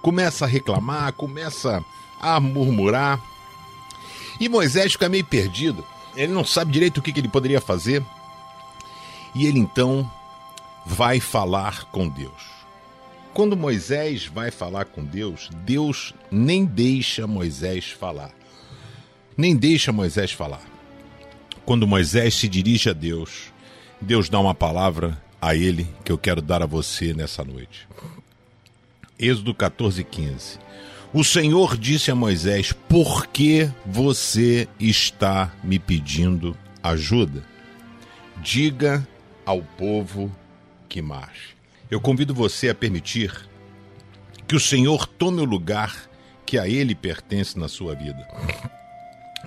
Começa 0.04 0.44
a 0.44 0.48
reclamar, 0.48 1.14
começa 1.14 1.84
a 2.20 2.40
murmurar. 2.40 3.20
E 4.38 4.50
Moisés 4.50 4.92
fica 4.92 5.08
meio 5.08 5.24
perdido. 5.24 5.84
Ele 6.14 6.34
não 6.34 6.44
sabe 6.44 6.74
direito 6.74 6.98
o 6.98 7.02
que, 7.02 7.14
que 7.14 7.22
ele 7.22 7.30
poderia 7.30 7.62
fazer. 7.62 8.04
E 9.34 9.46
ele 9.46 9.60
então 9.60 10.12
vai 10.86 11.22
falar 11.22 11.86
com 11.86 12.10
Deus. 12.10 12.52
Quando 13.34 13.56
Moisés 13.56 14.26
vai 14.26 14.52
falar 14.52 14.86
com 14.86 15.06
Deus, 15.06 15.50
Deus 15.64 16.14
nem 16.30 16.66
deixa 16.66 17.26
Moisés 17.26 17.90
falar. 17.90 18.32
Nem 19.38 19.56
deixa 19.56 19.94
Moisés 19.94 20.34
falar. 20.34 20.62
Quando 21.66 21.88
Moisés 21.88 22.36
se 22.36 22.50
dirige 22.50 22.90
a 22.90 22.94
Deus, 22.94 23.54
Deus 24.02 24.28
dá 24.28 24.38
uma 24.38 24.54
palavra 24.54 25.18
a 25.42 25.56
ele 25.56 25.88
que 26.04 26.12
eu 26.12 26.18
quero 26.18 26.42
dar 26.42 26.62
a 26.62 26.66
você 26.66 27.14
nessa 27.14 27.44
noite. 27.44 27.88
Êxodo 29.20 29.54
14, 29.54 30.04
15. 30.04 30.60
O 31.14 31.24
Senhor 31.24 31.78
disse 31.78 32.10
a 32.10 32.16
Moisés: 32.16 32.72
Por 32.72 33.28
que 33.28 33.70
você 33.86 34.68
está 34.80 35.52
me 35.64 35.78
pedindo 35.78 36.58
ajuda? 36.82 37.44
Diga 38.42 39.08
ao 39.46 39.62
povo 39.62 40.32
que 40.90 41.02
marche. 41.02 41.56
Eu 41.90 42.02
convido 42.02 42.34
você 42.34 42.70
a 42.70 42.76
permitir 42.76 43.32
que 44.48 44.56
o 44.56 44.60
Senhor 44.60 45.06
tome 45.06 45.42
o 45.42 45.46
lugar 45.46 46.10
que 46.46 46.58
a 46.58 46.68
Ele 46.68 46.96
pertence 46.96 47.58
na 47.58 47.68
sua 47.68 47.96
vida, 47.96 48.28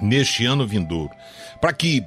neste 0.00 0.46
ano 0.46 0.66
vindouro, 0.66 1.10
para 1.60 1.72
que 1.72 2.04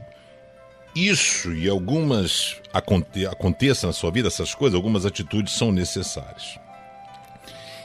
isso 0.95 1.54
e 1.54 1.69
algumas 1.69 2.56
aconte 2.74 3.26
aconteçam 3.26 3.89
na 3.89 3.93
sua 3.93 4.12
vida, 4.12 4.28
essas 4.30 4.56
coisas, 4.56 4.76
algumas 4.76 5.06
atitudes 5.06 5.54
são 5.54 5.72
necessárias. 5.72 6.58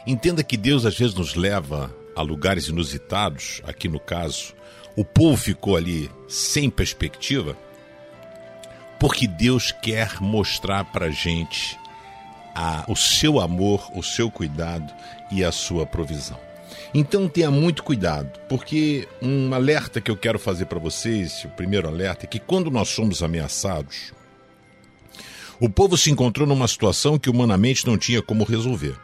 Entenda 0.07 0.45
que 0.45 0.57
Deus 0.57 0.85
às 0.85 0.99
vezes 0.99 1.15
nos 1.15 1.35
leva 1.35 1.95
a 2.15 2.21
lugares 2.21 2.69
inusitados, 2.69 3.63
aqui 3.67 3.89
no 3.89 3.99
caso, 3.99 4.55
o 4.97 5.05
povo 5.05 5.37
ficou 5.37 5.77
ali 5.77 6.11
sem 6.29 6.69
perspectiva, 6.69 7.57
porque 9.01 9.27
Deus 9.27 9.73
quer 9.73 10.21
mostrar 10.21 10.85
para 10.85 11.11
gente 11.11 11.79
a, 12.55 12.85
o 12.87 12.95
seu 12.95 13.41
amor, 13.41 13.91
o 13.95 14.03
seu 14.03 14.31
cuidado 14.31 14.93
e 15.33 15.43
a 15.43 15.51
sua 15.51 15.85
provisão. 15.87 16.39
Então 16.93 17.29
tenha 17.29 17.51
muito 17.51 17.83
cuidado, 17.83 18.39
porque 18.49 19.09
um 19.21 19.53
alerta 19.53 20.01
que 20.01 20.11
eu 20.11 20.17
quero 20.17 20.39
fazer 20.39 20.67
para 20.67 20.79
vocês, 20.79 21.45
o 21.45 21.49
primeiro 21.49 21.89
alerta, 21.89 22.25
é 22.25 22.29
que 22.29 22.39
quando 22.39 22.71
nós 22.71 22.89
somos 22.89 23.23
ameaçados, 23.23 24.13
o 25.59 25.69
povo 25.69 25.97
se 25.97 26.11
encontrou 26.11 26.47
numa 26.47 26.69
situação 26.69 27.19
que 27.19 27.31
humanamente 27.31 27.87
não 27.87 27.97
tinha 27.97 28.23
como 28.23 28.45
resolver. 28.45 28.97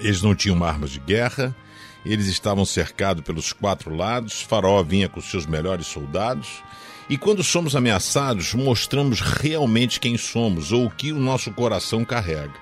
Eles 0.00 0.22
não 0.22 0.34
tinham 0.34 0.62
armas 0.64 0.90
de 0.90 0.98
guerra, 0.98 1.54
eles 2.04 2.26
estavam 2.26 2.64
cercados 2.64 3.22
pelos 3.22 3.52
quatro 3.52 3.94
lados, 3.94 4.40
Faraó 4.40 4.82
vinha 4.82 5.08
com 5.08 5.20
seus 5.20 5.46
melhores 5.46 5.86
soldados, 5.86 6.62
e 7.08 7.16
quando 7.18 7.42
somos 7.42 7.76
ameaçados, 7.76 8.54
mostramos 8.54 9.20
realmente 9.20 10.00
quem 10.00 10.16
somos 10.16 10.72
ou 10.72 10.86
o 10.86 10.90
que 10.90 11.12
o 11.12 11.18
nosso 11.18 11.50
coração 11.52 12.04
carrega. 12.04 12.54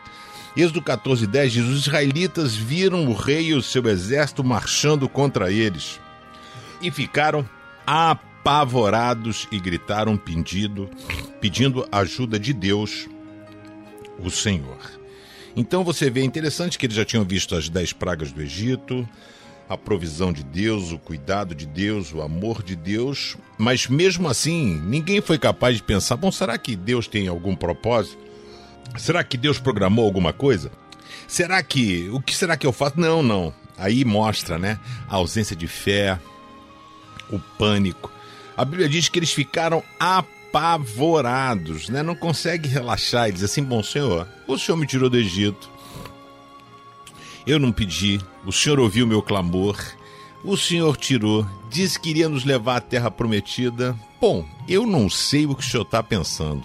Êxodo 0.57 0.83
14, 0.83 1.27
10 1.27 1.53
diz: 1.53 1.65
Os 1.65 1.87
israelitas 1.87 2.57
viram 2.57 3.07
o 3.07 3.15
rei 3.15 3.49
e 3.49 3.55
o 3.55 3.63
seu 3.63 3.87
exército 3.87 4.43
marchando 4.43 5.09
contra 5.09 5.53
eles 5.53 6.01
e 6.83 6.91
ficaram 6.91 7.49
apavorados 7.87 9.47
e 9.53 9.61
gritaram 9.61 10.17
pedindo, 10.17 10.91
pedindo 11.41 11.87
ajuda 11.93 12.39
de 12.39 12.53
Deus, 12.53 13.09
o 14.19 14.31
Senhor. 14.31 15.00
Então 15.57 15.85
você 15.85 16.11
vê 16.11 16.23
interessante 16.23 16.79
que 16.79 16.87
eles 16.87 16.97
já 16.97 17.05
tinham 17.05 17.25
visto 17.25 17.55
as 17.55 17.69
dez 17.69 17.93
pragas 17.93 18.33
do 18.33 18.41
Egito, 18.41 19.09
a 19.69 19.77
provisão 19.77 20.33
de 20.33 20.43
Deus, 20.43 20.91
o 20.93 20.99
cuidado 20.99 21.55
de 21.55 21.67
Deus, 21.67 22.13
o 22.13 22.21
amor 22.21 22.63
de 22.63 22.75
Deus, 22.75 23.37
mas 23.57 23.87
mesmo 23.87 24.29
assim, 24.29 24.81
ninguém 24.85 25.21
foi 25.21 25.39
capaz 25.39 25.77
de 25.77 25.83
pensar: 25.83 26.17
bom, 26.17 26.33
será 26.33 26.59
que 26.59 26.75
Deus 26.75 27.07
tem 27.07 27.29
algum 27.29 27.55
propósito? 27.55 28.19
Será 28.99 29.23
que 29.23 29.37
Deus 29.37 29.59
programou 29.59 30.05
alguma 30.05 30.33
coisa? 30.33 30.73
Será 31.29 31.63
que. 31.63 32.09
O 32.13 32.21
que 32.21 32.35
será 32.35 32.57
que 32.57 32.67
eu 32.67 32.73
faço? 32.73 32.99
Não, 32.99 33.23
não. 33.23 33.55
Aí 33.79 34.05
mostra, 34.05 34.59
né? 34.59 34.79
A 35.09 35.17
ausência 35.17 35.55
de 35.55 35.69
fé, 35.69 36.19
o 37.31 37.39
pânico. 37.39 38.13
A 38.57 38.65
Bíblia 38.65 38.89
diz 38.89 39.09
que 39.09 39.19
eles 39.19 39.33
ficaram 39.33 39.83
apavorados, 39.99 40.40
né? 41.89 42.03
Não 42.03 42.15
consegue 42.15 42.69
relaxar 42.69 43.29
e 43.31 43.45
assim: 43.45 43.63
bom, 43.63 43.83
Senhor, 43.83 44.29
o 44.47 44.59
Senhor 44.59 44.77
me 44.77 44.87
tirou 44.87 45.09
do 45.09 45.17
Egito 45.17 45.71
eu 47.47 47.59
não 47.59 47.73
pedi, 47.73 48.21
o 48.45 48.53
Senhor 48.53 48.79
ouviu 48.79 49.07
meu 49.07 49.23
clamor, 49.23 49.77
o 50.45 50.57
Senhor 50.57 50.97
tirou, 50.97 51.47
disse 51.71 51.99
que 51.99 52.11
iria 52.11 52.29
nos 52.29 52.45
levar 52.45 52.77
à 52.77 52.81
terra 52.81 53.11
prometida. 53.11 53.97
Bom, 54.21 54.47
eu 54.69 54.87
não 54.87 55.09
sei 55.09 55.47
o 55.47 55.55
que 55.55 55.63
o 55.63 55.67
Senhor 55.67 55.83
está 55.83 56.03
pensando, 56.03 56.65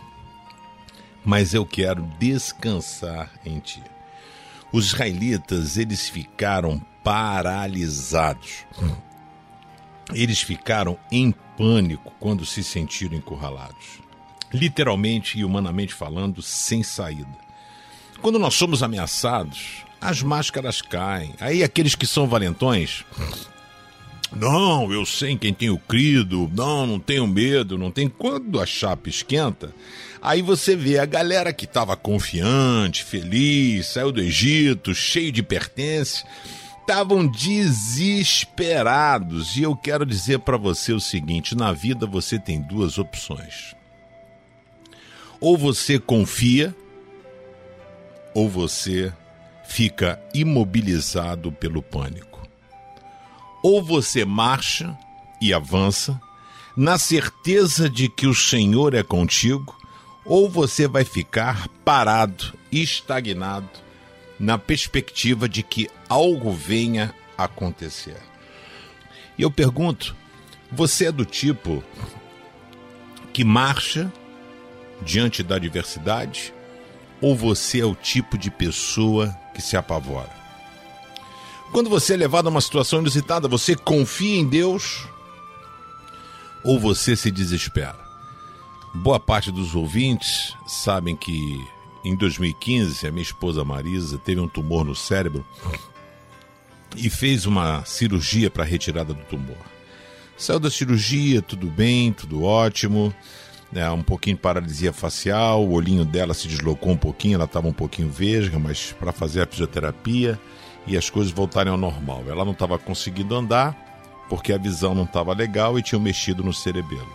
mas 1.24 1.54
eu 1.54 1.66
quero 1.66 2.04
descansar 2.20 3.32
em 3.46 3.60
Ti. 3.60 3.82
Os 4.72 4.88
israelitas, 4.88 5.78
eles 5.78 6.10
ficaram 6.10 6.82
paralisados. 7.04 8.66
Eles 10.14 10.42
ficaram 10.42 11.00
em 11.12 11.34
pânico 11.58 12.14
quando 12.20 12.46
se 12.46 12.64
sentiram 12.64 13.16
encurralados. 13.16 14.00
Literalmente 14.54 15.38
e 15.40 15.46
humanamente 15.46 15.94
falando, 15.94 16.42
sem 16.42 16.84
saída. 16.84 17.38
Quando 18.22 18.40
nós 18.40 18.54
somos 18.56 18.82
ameaçados, 18.82 19.86
as 20.00 20.22
máscaras 20.22 20.82
caem. 20.82 21.34
Aí 21.40 21.64
aqueles 21.64 21.96
que 21.96 22.06
são 22.06 22.28
valentões. 22.28 23.04
Não, 24.36 24.92
eu 24.92 25.06
sei 25.06 25.32
em 25.32 25.38
quem 25.38 25.54
tenho 25.54 25.78
crido. 25.78 26.50
Não, 26.54 26.86
não 26.86 27.00
tenho 27.00 27.28
medo. 27.28 27.78
Não 27.78 27.92
tem. 27.92 28.08
Quando 28.08 28.60
a 28.60 28.66
chapa 28.66 29.10
esquenta, 29.10 29.74
aí 30.22 30.42
você 30.42 30.76
vê 30.76 31.00
a 31.00 31.06
galera 31.06 31.54
que 31.54 31.66
estava 31.66 31.96
confiante, 31.96 33.04
feliz, 33.04 33.88
saiu 33.88 34.12
do 34.12 34.22
Egito, 34.22 34.94
cheio 34.94 35.32
de 35.32 35.42
pertences, 35.42 36.26
estavam 36.86 37.28
desesperados. 37.28 39.58
E 39.58 39.64
eu 39.64 39.76
quero 39.76 40.06
dizer 40.06 40.38
para 40.40 40.56
você 40.56 40.94
o 40.94 41.00
seguinte: 41.00 41.56
na 41.56 41.74
vida 41.74 42.06
você 42.06 42.38
tem 42.38 42.62
duas 42.62 43.00
opções. 43.00 43.76
Ou 45.42 45.58
você 45.58 45.98
confia, 46.00 46.74
ou 48.34 48.48
você 48.48 49.12
fica 49.68 50.18
imobilizado 50.34 51.52
pelo 51.52 51.82
pânico. 51.82 52.48
Ou 53.64 53.84
você 53.84 54.24
marcha 54.24 54.98
e 55.42 55.52
avança, 55.54 56.22
na 56.78 56.98
certeza 57.00 57.90
de 57.90 58.08
que 58.08 58.28
o 58.28 58.36
Senhor 58.36 58.94
é 58.94 59.02
contigo, 59.02 59.76
ou 60.24 60.48
você 60.50 60.88
vai 60.88 61.04
ficar 61.04 61.68
parado, 61.84 62.54
estagnado, 62.72 63.85
na 64.40 64.58
perspectiva 64.58 65.48
de 65.48 65.64
que 65.64 65.90
algo 66.10 66.52
venha 66.52 67.14
acontecer. 67.38 68.18
E 69.38 69.42
eu 69.42 69.52
pergunto: 69.52 70.16
você 70.72 71.06
é 71.06 71.12
do 71.12 71.26
tipo 71.26 71.84
que 73.34 73.44
marcha 73.44 74.12
diante 75.02 75.44
da 75.44 75.56
adversidade? 75.56 76.54
Ou 77.22 77.36
você 77.36 77.80
é 77.80 77.86
o 77.86 77.96
tipo 77.96 78.38
de 78.38 78.52
pessoa 78.52 79.36
que 79.54 79.62
se 79.62 79.78
apavora? 79.78 80.30
Quando 81.72 81.90
você 81.90 82.14
é 82.14 82.18
levado 82.18 82.48
a 82.48 82.50
uma 82.50 82.62
situação 82.62 83.00
inusitada, 83.00 83.48
você 83.48 83.76
confia 83.76 84.38
em 84.38 84.48
Deus 84.48 85.08
ou 86.64 86.80
você 86.80 87.16
se 87.16 87.32
desespera? 87.32 87.98
Boa 88.94 89.20
parte 89.20 89.52
dos 89.52 89.76
ouvintes 89.76 90.54
sabem 90.68 91.16
que 91.16 91.66
em 92.06 92.16
2015 92.16 93.08
a 93.08 93.12
minha 93.12 93.24
esposa 93.24 93.66
Marisa 93.66 94.18
teve 94.20 94.40
um 94.40 94.48
tumor 94.48 94.86
no 94.86 94.96
cérebro 94.96 95.46
e 96.96 97.10
fez 97.10 97.46
uma 97.46 97.84
cirurgia 97.84 98.50
para 98.50 98.64
retirada 98.64 99.14
do 99.14 99.24
tumor. 99.26 99.58
Saiu 100.38 100.60
da 100.60 100.70
cirurgia, 100.70 101.42
tudo 101.42 101.68
bem, 101.68 102.14
tudo 102.14 102.44
ótimo. 102.44 103.14
né, 103.72 103.90
um 103.90 104.04
pouquinho 104.04 104.36
de 104.36 104.42
paralisia 104.42 104.94
facial, 104.94 105.66
o 105.66 105.74
olhinho 105.74 106.06
dela 106.06 106.34
se 106.34 106.48
deslocou 106.48 106.92
um 106.92 106.98
pouquinho, 106.98 107.36
ela 107.36 107.46
estava 107.46 107.68
um 107.68 107.74
pouquinho 107.74 108.10
vesga, 108.10 108.60
mas 108.60 108.94
para 108.94 109.12
fazer 109.12 109.42
a 109.42 109.48
fisioterapia 109.48 110.40
e 110.86 110.96
as 110.96 111.10
coisas 111.10 111.34
voltarem 111.34 111.72
ao 111.72 111.78
normal. 111.78 112.24
Ela 112.28 112.46
não 112.46 112.52
estava 112.52 112.78
conseguindo 112.78 113.36
andar 113.36 113.76
porque 114.30 114.54
a 114.54 114.58
visão 114.58 114.94
não 114.94 115.04
estava 115.04 115.34
legal 115.34 115.78
e 115.78 115.84
tinha 115.84 116.00
mexido 116.00 116.44
no 116.44 116.54
cerebelo. 116.54 117.12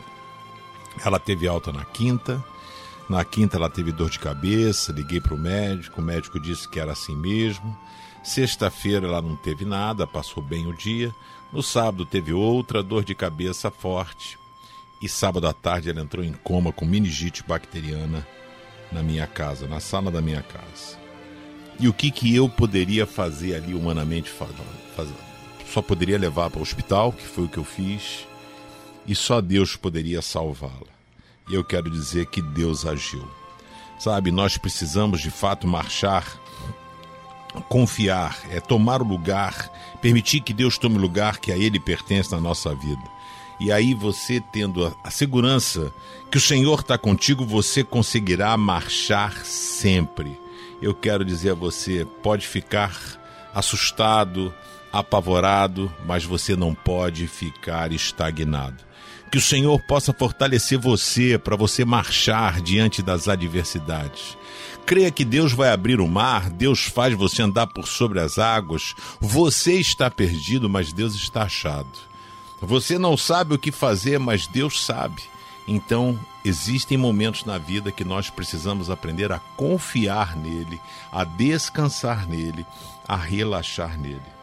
Ela 1.04 1.18
teve 1.18 1.46
alta 1.46 1.72
na 1.72 1.84
quinta, 1.84 2.42
na 3.10 3.24
quinta 3.24 3.56
ela 3.56 3.68
teve 3.68 3.90
dor 3.90 4.08
de 4.08 4.20
cabeça, 4.20 4.92
liguei 4.92 5.20
para 5.20 5.34
o 5.34 5.36
médico, 5.36 6.00
o 6.00 6.04
médico 6.04 6.38
disse 6.38 6.68
que 6.68 6.78
era 6.78 6.92
assim 6.92 7.16
mesmo. 7.16 7.76
Sexta-feira 8.22 9.08
ela 9.08 9.20
não 9.20 9.34
teve 9.34 9.64
nada, 9.64 10.06
passou 10.06 10.40
bem 10.40 10.68
o 10.68 10.76
dia. 10.76 11.12
No 11.52 11.60
sábado 11.60 12.06
teve 12.06 12.32
outra 12.32 12.84
dor 12.84 13.02
de 13.02 13.12
cabeça 13.12 13.68
forte. 13.68 14.38
E 15.02 15.08
sábado 15.08 15.48
à 15.48 15.52
tarde 15.52 15.90
ela 15.90 16.00
entrou 16.00 16.24
em 16.24 16.32
coma 16.32 16.72
com 16.72 16.84
meningite 16.84 17.42
bacteriana 17.42 18.24
na 18.92 19.02
minha 19.02 19.26
casa, 19.26 19.66
na 19.66 19.80
sala 19.80 20.08
da 20.08 20.20
minha 20.20 20.42
casa. 20.42 20.96
E 21.80 21.88
o 21.88 21.92
que, 21.92 22.12
que 22.12 22.32
eu 22.32 22.48
poderia 22.48 23.06
fazer 23.06 23.56
ali 23.56 23.74
humanamente? 23.74 24.32
Só 25.66 25.82
poderia 25.82 26.16
levar 26.16 26.48
para 26.48 26.60
o 26.60 26.62
hospital, 26.62 27.12
que 27.12 27.26
foi 27.26 27.46
o 27.46 27.48
que 27.48 27.58
eu 27.58 27.64
fiz, 27.64 28.24
e 29.04 29.16
só 29.16 29.40
Deus 29.40 29.74
poderia 29.74 30.22
salvá-la. 30.22 30.89
E 31.50 31.54
eu 31.54 31.64
quero 31.64 31.90
dizer 31.90 32.26
que 32.26 32.40
Deus 32.40 32.86
agiu. 32.86 33.26
Sabe, 33.98 34.30
nós 34.30 34.56
precisamos 34.56 35.20
de 35.20 35.30
fato 35.32 35.66
marchar, 35.66 36.24
confiar, 37.68 38.38
é 38.50 38.60
tomar 38.60 39.02
o 39.02 39.04
lugar, 39.04 39.68
permitir 40.00 40.42
que 40.42 40.54
Deus 40.54 40.78
tome 40.78 40.96
o 40.96 41.00
lugar 41.00 41.38
que 41.38 41.50
a 41.50 41.58
Ele 41.58 41.80
pertence 41.80 42.30
na 42.30 42.40
nossa 42.40 42.72
vida. 42.72 43.02
E 43.58 43.72
aí 43.72 43.92
você 43.94 44.40
tendo 44.40 44.86
a, 44.86 44.92
a 45.02 45.10
segurança 45.10 45.92
que 46.30 46.38
o 46.38 46.40
Senhor 46.40 46.80
está 46.80 46.96
contigo, 46.96 47.44
você 47.44 47.82
conseguirá 47.82 48.56
marchar 48.56 49.44
sempre. 49.44 50.40
Eu 50.80 50.94
quero 50.94 51.24
dizer 51.24 51.50
a 51.50 51.54
você, 51.54 52.06
pode 52.22 52.46
ficar 52.46 52.96
assustado, 53.52 54.54
apavorado, 54.92 55.92
mas 56.06 56.24
você 56.24 56.56
não 56.56 56.74
pode 56.74 57.26
ficar 57.26 57.92
estagnado. 57.92 58.84
Que 59.30 59.38
o 59.38 59.40
Senhor 59.40 59.80
possa 59.82 60.12
fortalecer 60.12 60.78
você 60.78 61.38
para 61.38 61.54
você 61.54 61.84
marchar 61.84 62.60
diante 62.60 63.00
das 63.00 63.28
adversidades. 63.28 64.36
Creia 64.84 65.10
que 65.10 65.24
Deus 65.24 65.52
vai 65.52 65.70
abrir 65.70 66.00
o 66.00 66.08
mar, 66.08 66.50
Deus 66.50 66.86
faz 66.86 67.14
você 67.14 67.42
andar 67.42 67.68
por 67.68 67.86
sobre 67.86 68.18
as 68.18 68.38
águas. 68.38 68.94
Você 69.20 69.74
está 69.74 70.10
perdido, 70.10 70.68
mas 70.68 70.92
Deus 70.92 71.14
está 71.14 71.42
achado. 71.42 72.10
Você 72.60 72.98
não 72.98 73.16
sabe 73.16 73.54
o 73.54 73.58
que 73.58 73.70
fazer, 73.70 74.18
mas 74.18 74.48
Deus 74.48 74.84
sabe. 74.84 75.22
Então, 75.66 76.18
existem 76.44 76.98
momentos 76.98 77.44
na 77.44 77.56
vida 77.56 77.92
que 77.92 78.04
nós 78.04 78.28
precisamos 78.28 78.90
aprender 78.90 79.30
a 79.30 79.38
confiar 79.38 80.34
nele, 80.34 80.80
a 81.12 81.22
descansar 81.22 82.26
nele, 82.26 82.66
a 83.06 83.14
relaxar 83.14 83.96
nele. 83.96 84.39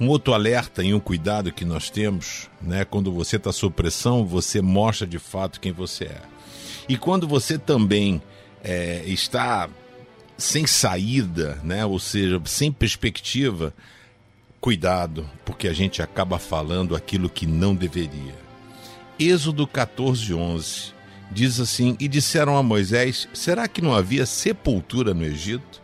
Um 0.00 0.08
outro 0.08 0.34
alerta 0.34 0.82
e 0.82 0.92
um 0.92 1.00
cuidado 1.00 1.52
que 1.52 1.64
nós 1.64 1.90
temos, 1.90 2.50
né? 2.60 2.84
Quando 2.84 3.12
você 3.12 3.36
está 3.36 3.52
sob 3.52 3.74
pressão, 3.74 4.24
você 4.24 4.60
mostra 4.60 5.06
de 5.06 5.18
fato 5.18 5.60
quem 5.60 5.72
você 5.72 6.04
é. 6.04 6.22
E 6.88 6.96
quando 6.96 7.28
você 7.28 7.58
também 7.58 8.20
é, 8.64 9.02
está 9.06 9.68
sem 10.36 10.66
saída, 10.66 11.60
né? 11.62 11.84
Ou 11.84 11.98
seja, 11.98 12.40
sem 12.44 12.72
perspectiva, 12.72 13.72
Cuidado, 14.62 15.28
porque 15.44 15.66
a 15.66 15.72
gente 15.72 16.00
acaba 16.00 16.38
falando 16.38 16.94
aquilo 16.94 17.28
que 17.28 17.48
não 17.48 17.74
deveria. 17.74 18.36
Êxodo 19.18 19.66
14, 19.66 20.32
11 20.32 20.92
diz 21.32 21.58
assim: 21.58 21.96
E 21.98 22.06
disseram 22.06 22.56
a 22.56 22.62
Moisés: 22.62 23.28
Será 23.34 23.66
que 23.66 23.82
não 23.82 23.92
havia 23.92 24.24
sepultura 24.24 25.12
no 25.12 25.24
Egito? 25.24 25.82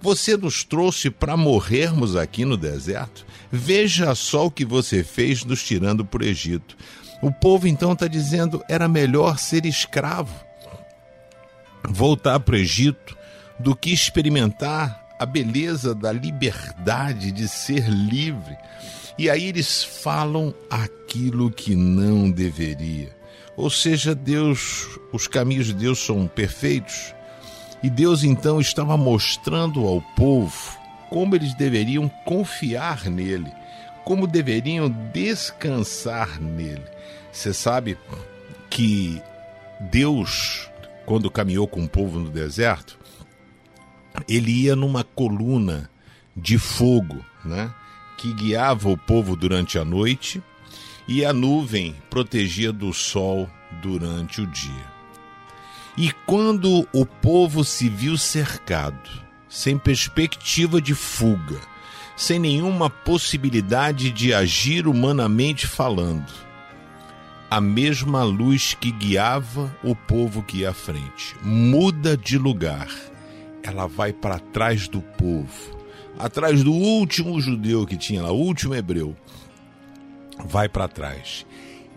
Você 0.00 0.36
nos 0.36 0.62
trouxe 0.62 1.10
para 1.10 1.36
morrermos 1.36 2.14
aqui 2.14 2.44
no 2.44 2.56
deserto? 2.56 3.26
Veja 3.54 4.14
só 4.14 4.46
o 4.46 4.50
que 4.50 4.64
você 4.64 5.04
fez 5.04 5.44
nos 5.44 5.62
tirando 5.62 6.06
para 6.06 6.22
o 6.22 6.26
Egito. 6.26 6.74
O 7.20 7.30
povo 7.30 7.68
então 7.68 7.92
está 7.92 8.08
dizendo: 8.08 8.64
era 8.66 8.88
melhor 8.88 9.38
ser 9.38 9.66
escravo, 9.66 10.34
voltar 11.86 12.40
para 12.40 12.54
o 12.54 12.58
Egito, 12.58 13.14
do 13.58 13.76
que 13.76 13.92
experimentar 13.92 15.06
a 15.18 15.26
beleza 15.26 15.94
da 15.94 16.10
liberdade 16.10 17.30
de 17.30 17.46
ser 17.46 17.86
livre. 17.90 18.56
E 19.18 19.28
aí 19.28 19.44
eles 19.44 19.84
falam 19.84 20.54
aquilo 20.70 21.50
que 21.50 21.76
não 21.76 22.30
deveria. 22.30 23.14
Ou 23.54 23.68
seja, 23.68 24.14
Deus, 24.14 24.98
os 25.12 25.28
caminhos 25.28 25.66
de 25.66 25.74
Deus 25.74 25.98
são 25.98 26.26
perfeitos. 26.26 27.14
E 27.82 27.90
Deus 27.90 28.24
então 28.24 28.58
estava 28.58 28.96
mostrando 28.96 29.86
ao 29.86 30.00
povo 30.16 30.81
como 31.12 31.36
eles 31.36 31.52
deveriam 31.52 32.08
confiar 32.24 33.04
nele, 33.04 33.52
como 34.02 34.26
deveriam 34.26 34.88
descansar 35.12 36.40
nele. 36.40 36.86
Você 37.30 37.52
sabe 37.52 37.98
que 38.70 39.20
Deus, 39.78 40.70
quando 41.04 41.30
caminhou 41.30 41.68
com 41.68 41.84
o 41.84 41.88
povo 41.88 42.18
no 42.18 42.30
deserto, 42.30 42.98
ele 44.26 44.62
ia 44.62 44.74
numa 44.74 45.04
coluna 45.04 45.90
de 46.34 46.56
fogo, 46.56 47.22
né? 47.44 47.70
Que 48.16 48.32
guiava 48.32 48.88
o 48.88 48.96
povo 48.96 49.36
durante 49.36 49.78
a 49.78 49.84
noite 49.84 50.42
e 51.06 51.26
a 51.26 51.32
nuvem 51.34 51.94
protegia 52.08 52.72
do 52.72 52.90
sol 52.90 53.50
durante 53.82 54.40
o 54.40 54.46
dia. 54.46 54.92
E 55.94 56.10
quando 56.24 56.88
o 56.90 57.04
povo 57.04 57.62
se 57.64 57.90
viu 57.90 58.16
cercado, 58.16 59.21
sem 59.52 59.76
perspectiva 59.76 60.80
de 60.80 60.94
fuga, 60.94 61.60
sem 62.16 62.38
nenhuma 62.38 62.88
possibilidade 62.88 64.10
de 64.10 64.32
agir 64.32 64.88
humanamente 64.88 65.66
falando, 65.66 66.32
a 67.50 67.60
mesma 67.60 68.22
luz 68.24 68.72
que 68.72 68.90
guiava 68.90 69.76
o 69.84 69.94
povo 69.94 70.42
que 70.42 70.58
ia 70.58 70.70
à 70.70 70.72
frente 70.72 71.36
muda 71.42 72.16
de 72.16 72.38
lugar 72.38 72.88
ela 73.62 73.86
vai 73.86 74.12
para 74.12 74.38
trás 74.38 74.88
do 74.88 75.00
povo, 75.00 75.78
atrás 76.18 76.64
do 76.64 76.72
último 76.72 77.40
judeu 77.40 77.86
que 77.86 77.96
tinha 77.96 78.22
lá, 78.22 78.32
o 78.32 78.38
último 78.38 78.74
hebreu. 78.74 79.14
Vai 80.44 80.68
para 80.68 80.88
trás. 80.88 81.46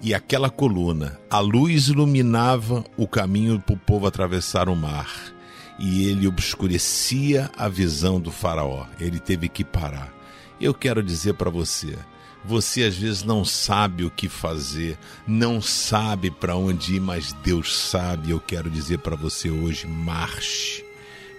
E 0.01 0.13
aquela 0.13 0.49
coluna, 0.49 1.19
a 1.29 1.39
luz 1.39 1.87
iluminava 1.87 2.83
o 2.95 3.07
caminho 3.07 3.59
para 3.59 3.73
o 3.73 3.79
povo 3.79 4.05
atravessar 4.05 4.69
o 4.69 4.75
mar. 4.75 5.34
E 5.77 6.07
ele 6.07 6.27
obscurecia 6.27 7.51
a 7.57 7.67
visão 7.67 8.19
do 8.19 8.31
Faraó. 8.31 8.85
Ele 8.99 9.19
teve 9.19 9.49
que 9.49 9.63
parar. 9.63 10.13
Eu 10.59 10.73
quero 10.73 11.03
dizer 11.03 11.33
para 11.33 11.49
você, 11.49 11.97
você 12.45 12.83
às 12.83 12.95
vezes 12.95 13.23
não 13.23 13.43
sabe 13.43 14.05
o 14.05 14.11
que 14.11 14.29
fazer, 14.29 14.97
não 15.27 15.61
sabe 15.61 16.29
para 16.29 16.55
onde 16.55 16.95
ir, 16.95 17.01
mas 17.01 17.33
Deus 17.33 17.75
sabe. 17.75 18.29
Eu 18.29 18.39
quero 18.39 18.69
dizer 18.69 18.99
para 18.99 19.15
você 19.15 19.49
hoje: 19.49 19.87
marche. 19.87 20.85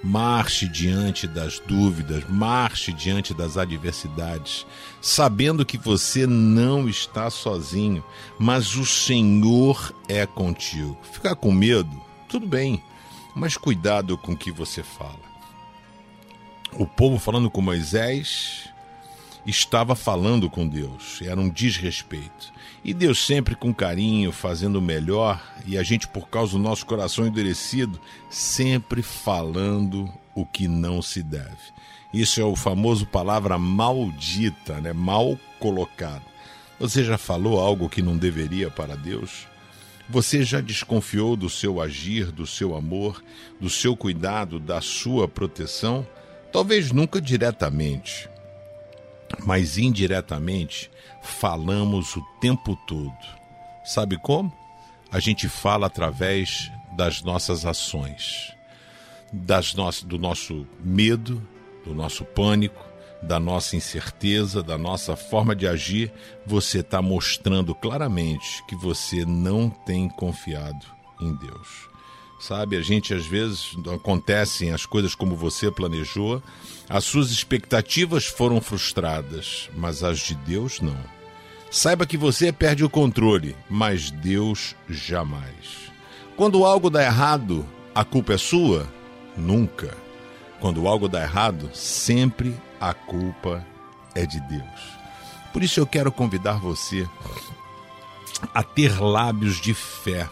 Marche 0.02 0.68
diante 0.68 1.26
das 1.26 1.58
dúvidas, 1.58 2.24
marche 2.28 2.92
diante 2.92 3.32
das 3.32 3.56
adversidades, 3.56 4.66
sabendo 5.00 5.64
que 5.64 5.78
você 5.78 6.26
não 6.26 6.88
está 6.88 7.30
sozinho, 7.30 8.04
mas 8.38 8.76
o 8.76 8.84
Senhor 8.84 9.94
é 10.06 10.24
contigo. 10.26 10.96
Ficar 11.10 11.34
com 11.34 11.50
medo? 11.50 11.90
Tudo 12.28 12.46
bem, 12.46 12.80
mas 13.36 13.58
cuidado 13.58 14.16
com 14.16 14.32
o 14.32 14.36
que 14.36 14.50
você 14.50 14.82
fala. 14.82 15.20
O 16.72 16.86
povo 16.86 17.18
falando 17.18 17.50
com 17.50 17.60
Moisés 17.60 18.70
estava 19.46 19.94
falando 19.94 20.48
com 20.48 20.66
Deus, 20.66 21.20
era 21.22 21.38
um 21.38 21.50
desrespeito. 21.50 22.50
E 22.82 22.94
Deus 22.94 23.24
sempre 23.24 23.54
com 23.54 23.74
carinho, 23.74 24.32
fazendo 24.32 24.76
o 24.76 24.82
melhor, 24.82 25.40
e 25.66 25.76
a 25.76 25.82
gente, 25.82 26.08
por 26.08 26.28
causa 26.28 26.52
do 26.52 26.58
nosso 26.58 26.86
coração 26.86 27.26
endurecido, 27.26 28.00
sempre 28.30 29.02
falando 29.02 30.10
o 30.34 30.46
que 30.46 30.66
não 30.66 31.02
se 31.02 31.22
deve. 31.22 31.76
Isso 32.14 32.40
é 32.40 32.44
o 32.44 32.56
famoso 32.56 33.06
palavra 33.06 33.58
maldita, 33.58 34.80
né? 34.80 34.94
mal 34.94 35.38
colocada. 35.60 36.24
Você 36.80 37.04
já 37.04 37.18
falou 37.18 37.60
algo 37.60 37.88
que 37.88 38.00
não 38.00 38.16
deveria 38.16 38.70
para 38.70 38.96
Deus? 38.96 39.46
Você 40.08 40.44
já 40.44 40.60
desconfiou 40.60 41.36
do 41.36 41.50
seu 41.50 41.80
agir, 41.80 42.30
do 42.30 42.46
seu 42.46 42.76
amor, 42.76 43.22
do 43.60 43.68
seu 43.68 43.96
cuidado, 43.96 44.60
da 44.60 44.80
sua 44.80 45.26
proteção? 45.26 46.06
Talvez 46.52 46.92
nunca 46.92 47.20
diretamente, 47.20 48.28
mas 49.44 49.76
indiretamente 49.76 50.90
falamos 51.22 52.14
o 52.14 52.22
tempo 52.40 52.76
todo. 52.86 53.16
Sabe 53.84 54.16
como? 54.16 54.52
A 55.10 55.18
gente 55.18 55.48
fala 55.48 55.88
através 55.88 56.70
das 56.96 57.22
nossas 57.22 57.66
ações, 57.66 58.52
das 59.32 59.74
no 59.74 59.90
do 60.04 60.18
nosso 60.18 60.66
medo, 60.80 61.46
do 61.84 61.92
nosso 61.92 62.24
pânico, 62.24 62.85
da 63.22 63.40
nossa 63.40 63.76
incerteza, 63.76 64.62
da 64.62 64.76
nossa 64.76 65.16
forma 65.16 65.54
de 65.54 65.66
agir, 65.66 66.12
você 66.46 66.80
está 66.80 67.00
mostrando 67.00 67.74
claramente 67.74 68.62
que 68.66 68.76
você 68.76 69.24
não 69.24 69.68
tem 69.68 70.08
confiado 70.08 70.86
em 71.20 71.34
Deus. 71.34 71.88
Sabe, 72.38 72.76
a 72.76 72.82
gente 72.82 73.14
às 73.14 73.26
vezes 73.26 73.74
acontecem 73.94 74.70
as 74.70 74.84
coisas 74.84 75.14
como 75.14 75.34
você 75.34 75.70
planejou, 75.70 76.42
as 76.88 77.04
suas 77.04 77.30
expectativas 77.30 78.26
foram 78.26 78.60
frustradas, 78.60 79.70
mas 79.74 80.04
as 80.04 80.18
de 80.18 80.34
Deus 80.34 80.80
não. 80.80 80.98
Saiba 81.70 82.06
que 82.06 82.16
você 82.16 82.52
perde 82.52 82.84
o 82.84 82.90
controle, 82.90 83.56
mas 83.68 84.10
Deus 84.10 84.76
jamais. 84.88 85.90
Quando 86.36 86.64
algo 86.64 86.90
dá 86.90 87.02
errado, 87.02 87.66
a 87.94 88.04
culpa 88.04 88.34
é 88.34 88.38
sua? 88.38 88.86
Nunca. 89.36 89.96
Quando 90.60 90.86
algo 90.86 91.08
dá 91.08 91.22
errado, 91.22 91.70
sempre 91.72 92.54
a 92.80 92.92
culpa 92.94 93.64
é 94.14 94.26
de 94.26 94.40
Deus. 94.40 94.96
Por 95.52 95.62
isso 95.62 95.80
eu 95.80 95.86
quero 95.86 96.12
convidar 96.12 96.58
você 96.58 97.08
a 98.54 98.62
ter 98.62 99.00
lábios 99.00 99.60
de 99.60 99.72
fé, 99.72 100.28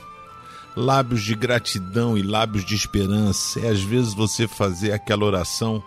lábios 0.77 1.23
de 1.23 1.35
gratidão 1.35 2.17
e 2.19 2.23
lábios 2.23 2.65
de 2.65 2.75
esperança. 2.75 3.61
É 3.61 3.69
às 3.69 3.81
vezes 3.81 4.15
você 4.15 4.47
fazer 4.47 4.93
aquela 4.93 5.25
oração 5.25 5.83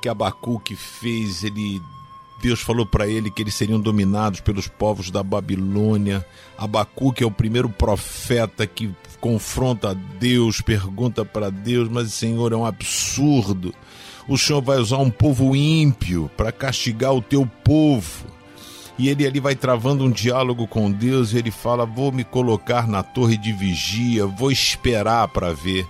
que 0.00 0.08
Abacuque 0.08 0.76
fez, 0.76 1.42
ele 1.42 1.82
Deus 2.40 2.60
falou 2.60 2.84
para 2.84 3.08
ele 3.08 3.30
que 3.30 3.42
eles 3.42 3.54
seriam 3.54 3.80
dominados 3.80 4.40
pelos 4.40 4.68
povos 4.68 5.10
da 5.10 5.22
Babilônia. 5.22 6.24
Abacuque 6.56 7.24
é 7.24 7.26
o 7.26 7.30
primeiro 7.30 7.68
profeta 7.68 8.66
que 8.66 8.94
confronta 9.20 9.94
Deus, 9.94 10.60
pergunta 10.60 11.24
para 11.24 11.50
Deus, 11.50 11.88
mas 11.88 12.12
Senhor, 12.12 12.52
é 12.52 12.56
um 12.56 12.66
absurdo. 12.66 13.74
O 14.28 14.36
Senhor 14.36 14.60
vai 14.60 14.78
usar 14.78 14.98
um 14.98 15.10
povo 15.10 15.54
ímpio 15.54 16.30
para 16.36 16.50
castigar 16.50 17.14
o 17.14 17.22
teu 17.22 17.46
povo. 17.62 18.26
E 18.98 19.08
ele 19.08 19.26
ali 19.26 19.40
vai 19.40 19.54
travando 19.54 20.04
um 20.04 20.10
diálogo 20.10 20.66
com 20.66 20.90
Deus 20.90 21.32
e 21.32 21.38
ele 21.38 21.50
fala: 21.50 21.84
Vou 21.84 22.10
me 22.10 22.24
colocar 22.24 22.88
na 22.88 23.02
torre 23.02 23.36
de 23.36 23.52
vigia, 23.52 24.26
vou 24.26 24.50
esperar 24.50 25.28
para 25.28 25.52
ver 25.52 25.86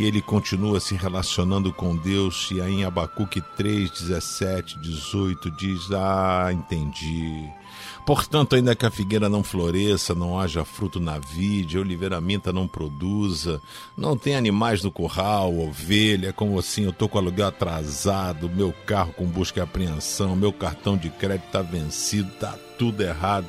e 0.00 0.04
ele 0.04 0.22
continua 0.22 0.80
se 0.80 0.94
relacionando 0.94 1.72
com 1.72 1.94
Deus. 1.96 2.48
E 2.50 2.60
aí 2.60 2.72
em 2.72 2.84
Abacuque 2.84 3.42
3, 3.56 3.90
17, 3.90 4.78
18 4.78 5.50
diz: 5.50 5.90
Ah, 5.92 6.48
entendi. 6.52 7.48
Portanto, 8.10 8.56
ainda 8.56 8.74
que 8.74 8.84
a 8.84 8.90
figueira 8.90 9.28
não 9.28 9.44
floresça, 9.44 10.16
não 10.16 10.36
haja 10.36 10.64
fruto 10.64 10.98
na 10.98 11.20
vide, 11.20 11.78
a 11.78 11.80
oliveira 11.80 12.20
minta 12.20 12.52
não 12.52 12.66
produza, 12.66 13.62
não 13.96 14.16
tem 14.16 14.34
animais 14.34 14.82
no 14.82 14.90
curral, 14.90 15.56
ovelha, 15.56 16.32
como 16.32 16.58
assim 16.58 16.82
eu 16.82 16.92
tô 16.92 17.08
com 17.08 17.18
aluguel 17.18 17.46
atrasado, 17.46 18.50
meu 18.50 18.74
carro 18.84 19.12
com 19.12 19.26
busca 19.26 19.60
e 19.60 19.62
apreensão, 19.62 20.34
meu 20.34 20.52
cartão 20.52 20.96
de 20.96 21.08
crédito 21.08 21.46
está 21.46 21.62
vencido, 21.62 22.28
tá 22.32 22.58
tudo 22.76 23.00
errado. 23.00 23.46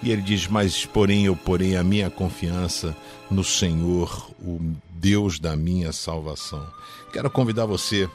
E 0.00 0.12
ele 0.12 0.22
diz: 0.22 0.46
Mas, 0.46 0.86
porém, 0.86 1.24
eu 1.24 1.34
porém 1.34 1.76
a 1.76 1.82
minha 1.82 2.08
confiança 2.08 2.96
no 3.28 3.42
Senhor, 3.42 4.30
o 4.40 4.60
Deus 4.90 5.40
da 5.40 5.56
minha 5.56 5.90
salvação. 5.92 6.64
Quero 7.12 7.28
convidar 7.28 7.66
você 7.66 8.08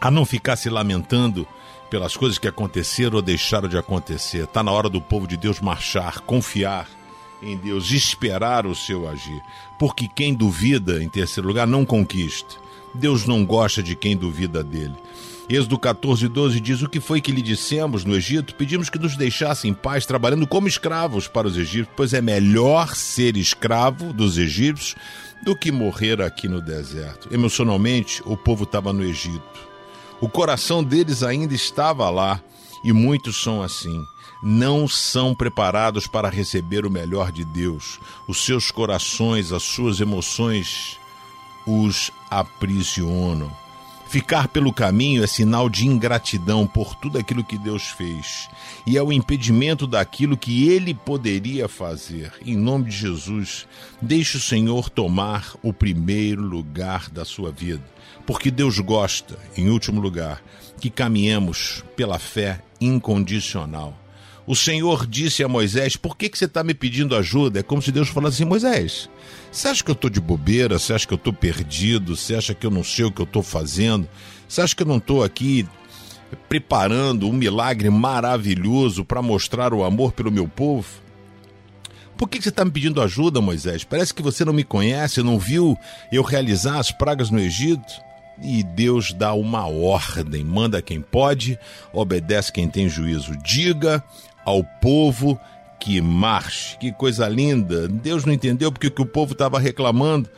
a 0.00 0.10
não 0.10 0.26
ficar 0.26 0.56
se 0.56 0.68
lamentando 0.68 1.46
pelas 1.94 2.16
coisas 2.16 2.38
que 2.38 2.48
aconteceram 2.48 3.14
ou 3.14 3.22
deixaram 3.22 3.68
de 3.68 3.78
acontecer. 3.78 4.42
Está 4.42 4.64
na 4.64 4.72
hora 4.72 4.88
do 4.88 5.00
povo 5.00 5.28
de 5.28 5.36
Deus 5.36 5.60
marchar, 5.60 6.18
confiar 6.22 6.88
em 7.40 7.56
Deus, 7.56 7.92
esperar 7.92 8.66
o 8.66 8.74
seu 8.74 9.08
agir. 9.08 9.40
Porque 9.78 10.08
quem 10.08 10.34
duvida, 10.34 11.00
em 11.00 11.08
terceiro 11.08 11.46
lugar, 11.46 11.68
não 11.68 11.84
conquista. 11.84 12.56
Deus 12.92 13.28
não 13.28 13.46
gosta 13.46 13.80
de 13.80 13.94
quem 13.94 14.16
duvida 14.16 14.64
dele. 14.64 14.96
Êxodo 15.48 15.78
14, 15.78 16.26
12 16.26 16.58
diz: 16.58 16.82
O 16.82 16.88
que 16.88 16.98
foi 16.98 17.20
que 17.20 17.30
lhe 17.30 17.40
dissemos 17.40 18.04
no 18.04 18.16
Egito? 18.16 18.56
Pedimos 18.56 18.90
que 18.90 18.98
nos 18.98 19.16
deixasse 19.16 19.68
em 19.68 19.72
paz, 19.72 20.04
trabalhando 20.04 20.48
como 20.48 20.66
escravos 20.66 21.28
para 21.28 21.46
os 21.46 21.56
egípcios, 21.56 21.94
pois 21.94 22.12
é 22.12 22.20
melhor 22.20 22.96
ser 22.96 23.36
escravo 23.36 24.12
dos 24.12 24.36
egípcios 24.36 24.96
do 25.44 25.54
que 25.54 25.70
morrer 25.70 26.20
aqui 26.20 26.48
no 26.48 26.60
deserto. 26.60 27.32
Emocionalmente, 27.32 28.20
o 28.26 28.36
povo 28.36 28.64
estava 28.64 28.92
no 28.92 29.04
Egito. 29.04 29.73
O 30.20 30.28
coração 30.28 30.82
deles 30.82 31.22
ainda 31.22 31.54
estava 31.54 32.08
lá, 32.10 32.40
e 32.82 32.92
muitos 32.92 33.42
são 33.42 33.62
assim. 33.62 34.04
Não 34.42 34.86
são 34.86 35.34
preparados 35.34 36.06
para 36.06 36.28
receber 36.28 36.84
o 36.84 36.90
melhor 36.90 37.32
de 37.32 37.44
Deus. 37.44 37.98
Os 38.28 38.44
seus 38.44 38.70
corações, 38.70 39.52
as 39.52 39.62
suas 39.62 40.00
emoções 40.00 40.98
os 41.66 42.10
aprisionam. 42.30 43.50
Ficar 44.06 44.48
pelo 44.48 44.72
caminho 44.72 45.24
é 45.24 45.26
sinal 45.26 45.68
de 45.68 45.86
ingratidão 45.86 46.66
por 46.66 46.94
tudo 46.94 47.18
aquilo 47.18 47.42
que 47.42 47.58
Deus 47.58 47.88
fez 47.88 48.48
e 48.86 48.96
é 48.96 49.02
o 49.02 49.12
impedimento 49.12 49.86
daquilo 49.86 50.36
que 50.36 50.68
ele 50.68 50.94
poderia 50.94 51.68
fazer. 51.68 52.32
Em 52.44 52.56
nome 52.56 52.90
de 52.90 52.96
Jesus, 52.96 53.66
deixe 54.00 54.36
o 54.36 54.40
Senhor 54.40 54.88
tomar 54.88 55.56
o 55.62 55.72
primeiro 55.72 56.42
lugar 56.42 57.10
da 57.10 57.24
sua 57.24 57.50
vida, 57.50 57.82
porque 58.26 58.50
Deus 58.50 58.78
gosta, 58.78 59.38
em 59.56 59.68
último 59.68 60.00
lugar, 60.00 60.42
que 60.80 60.90
caminhemos 60.90 61.84
pela 61.96 62.18
fé 62.18 62.60
incondicional. 62.80 63.98
O 64.46 64.54
Senhor 64.54 65.06
disse 65.06 65.42
a 65.42 65.48
Moisés: 65.48 65.96
Por 65.96 66.16
que, 66.16 66.28
que 66.28 66.36
você 66.36 66.44
está 66.44 66.62
me 66.62 66.74
pedindo 66.74 67.16
ajuda? 67.16 67.60
É 67.60 67.62
como 67.62 67.80
se 67.80 67.90
Deus 67.90 68.08
falasse 68.08 68.36
assim: 68.36 68.48
Moisés, 68.48 69.08
você 69.50 69.68
acha 69.68 69.82
que 69.82 69.90
eu 69.90 69.94
estou 69.94 70.10
de 70.10 70.20
bobeira? 70.20 70.78
Você 70.78 70.92
acha 70.92 71.06
que 71.06 71.14
eu 71.14 71.16
estou 71.16 71.32
perdido? 71.32 72.14
Você 72.14 72.34
acha 72.34 72.54
que 72.54 72.66
eu 72.66 72.70
não 72.70 72.84
sei 72.84 73.06
o 73.06 73.12
que 73.12 73.22
eu 73.22 73.24
estou 73.24 73.42
fazendo? 73.42 74.06
Você 74.46 74.60
acha 74.60 74.76
que 74.76 74.82
eu 74.82 74.86
não 74.86 74.98
estou 74.98 75.24
aqui 75.24 75.66
preparando 76.48 77.28
um 77.28 77.32
milagre 77.32 77.88
maravilhoso 77.88 79.04
para 79.04 79.22
mostrar 79.22 79.72
o 79.72 79.82
amor 79.82 80.12
pelo 80.12 80.30
meu 80.30 80.46
povo? 80.46 80.88
Por 82.16 82.28
que 82.28 82.40
você 82.40 82.50
está 82.50 82.64
me 82.64 82.70
pedindo 82.70 83.02
ajuda, 83.02 83.40
Moisés? 83.40 83.82
Parece 83.82 84.14
que 84.14 84.22
você 84.22 84.44
não 84.44 84.52
me 84.52 84.62
conhece, 84.62 85.22
não 85.22 85.38
viu 85.38 85.76
eu 86.12 86.22
realizar 86.22 86.78
as 86.78 86.92
pragas 86.92 87.30
no 87.30 87.40
Egito? 87.40 87.92
E 88.42 88.62
Deus 88.62 89.12
dá 89.12 89.32
uma 89.34 89.66
ordem: 89.66 90.44
manda 90.44 90.82
quem 90.82 91.00
pode, 91.00 91.58
obedece 91.92 92.52
quem 92.52 92.68
tem 92.68 92.88
juízo. 92.88 93.36
Diga 93.42 94.02
ao 94.44 94.64
povo 94.64 95.38
que 95.80 96.00
marche. 96.00 96.76
Que 96.78 96.92
coisa 96.92 97.28
linda. 97.28 97.88
Deus 97.88 98.24
não 98.24 98.32
entendeu 98.32 98.72
porque 98.72 98.90
que 98.90 99.02
o 99.02 99.06
povo 99.06 99.32
estava 99.32 99.58
reclamando. 99.58 100.30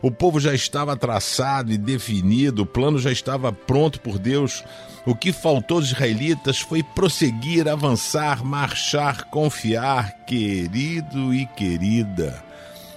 O 0.00 0.10
povo 0.10 0.38
já 0.38 0.54
estava 0.54 0.96
traçado 0.96 1.72
e 1.72 1.78
definido, 1.78 2.62
o 2.62 2.66
plano 2.66 2.98
já 2.98 3.10
estava 3.10 3.50
pronto 3.50 4.00
por 4.00 4.18
Deus. 4.18 4.62
O 5.06 5.14
que 5.14 5.32
faltou 5.32 5.78
aos 5.78 5.86
israelitas 5.86 6.60
foi 6.60 6.82
prosseguir, 6.82 7.68
avançar, 7.68 8.44
marchar, 8.44 9.24
confiar, 9.24 10.24
querido 10.26 11.32
e 11.32 11.46
querida. 11.46 12.42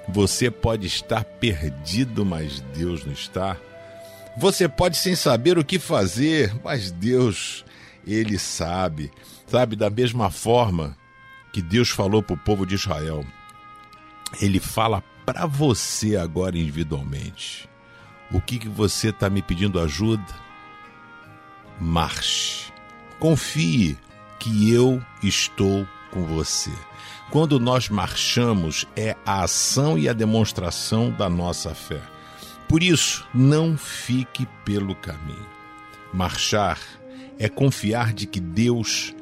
Você 0.07 0.49
pode 0.49 0.87
estar 0.87 1.23
perdido, 1.23 2.25
mas 2.25 2.61
Deus 2.73 3.05
não 3.05 3.13
está. 3.13 3.57
Você 4.37 4.69
pode 4.69 4.97
sem 4.97 5.15
saber 5.15 5.57
o 5.57 5.65
que 5.65 5.79
fazer, 5.79 6.53
mas 6.63 6.91
Deus, 6.91 7.65
Ele 8.05 8.37
sabe. 8.37 9.11
Sabe, 9.47 9.75
da 9.75 9.89
mesma 9.89 10.29
forma 10.29 10.95
que 11.51 11.59
Deus 11.59 11.89
falou 11.89 12.21
para 12.21 12.35
o 12.35 12.37
povo 12.37 12.63
de 12.63 12.75
Israel, 12.75 13.25
Ele 14.39 14.59
fala 14.59 15.03
para 15.25 15.47
você 15.47 16.15
agora 16.15 16.55
individualmente. 16.55 17.67
O 18.31 18.39
que, 18.39 18.59
que 18.59 18.69
você 18.69 19.09
está 19.09 19.27
me 19.27 19.41
pedindo 19.41 19.79
ajuda? 19.79 20.23
Marche. 21.79 22.71
Confie 23.19 23.97
que 24.37 24.71
eu 24.71 25.03
estou 25.23 25.87
com 26.11 26.23
você. 26.25 26.71
Quando 27.31 27.59
nós 27.59 27.89
marchamos, 27.89 28.85
é 28.95 29.15
a 29.25 29.43
ação 29.43 29.97
e 29.97 30.07
a 30.07 30.13
demonstração 30.13 31.09
da 31.09 31.27
nossa 31.27 31.73
fé. 31.73 32.16
Por 32.67 32.83
isso, 32.83 33.25
não 33.33 33.77
fique 33.77 34.45
pelo 34.65 34.93
caminho. 34.95 35.47
Marchar 36.13 36.79
é 37.39 37.47
confiar 37.47 38.13
de 38.13 38.25
que 38.25 38.39
Deus 38.39 39.15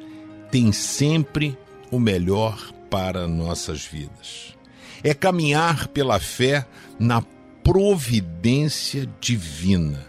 tem 0.50 0.72
sempre 0.72 1.56
o 1.90 1.98
melhor 2.00 2.72
para 2.90 3.28
nossas 3.28 3.84
vidas. 3.84 4.56
É 5.02 5.14
caminhar 5.14 5.88
pela 5.88 6.18
fé 6.18 6.66
na 6.98 7.22
providência 7.62 9.08
divina. 9.20 10.04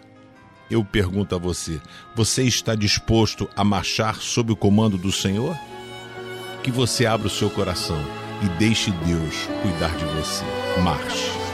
Eu 0.70 0.84
pergunto 0.84 1.36
a 1.36 1.38
você: 1.38 1.80
você 2.16 2.44
está 2.44 2.76
disposto 2.76 3.50
a 3.56 3.64
marchar 3.64 4.16
sob 4.22 4.52
o 4.52 4.56
comando 4.56 4.98
do 4.98 5.12
Senhor? 5.12 5.58
Que 6.64 6.72
você 6.72 7.06
abra 7.06 7.28
o 7.28 7.32
seu 7.32 7.50
coração 7.50 8.04
e 8.44 8.50
deixe 8.60 8.92
Deus 8.92 9.36
cuidar 9.62 9.96
de 9.96 10.06
você. 10.06 10.44
Marche. 10.82 11.47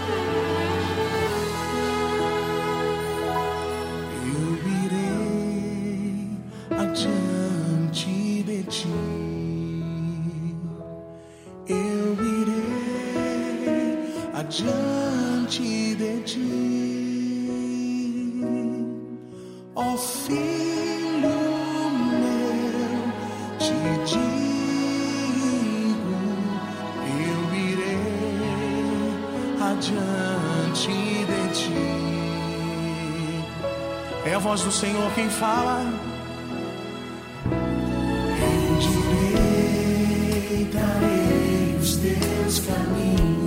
Diante 29.84 30.88
de 31.26 31.48
ti. 31.54 31.74
É 34.26 34.34
a 34.36 34.40
voz 34.40 34.62
do 34.62 34.72
Senhor 34.72 35.12
quem 35.14 35.30
fala. 35.30 35.86
Endireitarei 40.54 41.78
os 41.82 41.98
teus 41.98 42.60
caminhos. 42.60 43.43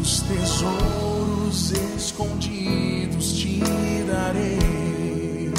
Os 0.00 0.22
tesouros 0.22 1.72
escondidos 1.72 3.34
te 3.34 3.60
darei. 4.06 5.52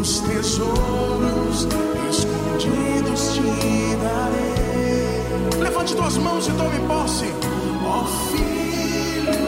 Os 0.00 0.18
tesouros 0.18 1.68
escondidos 2.10 3.34
te 3.34 3.96
darei. 4.02 5.62
Levante 5.62 5.94
tuas 5.94 6.16
mãos 6.16 6.48
e 6.48 6.52
tome 6.52 6.80
posse, 6.88 7.26
ó 7.86 8.04
filho 8.32 9.38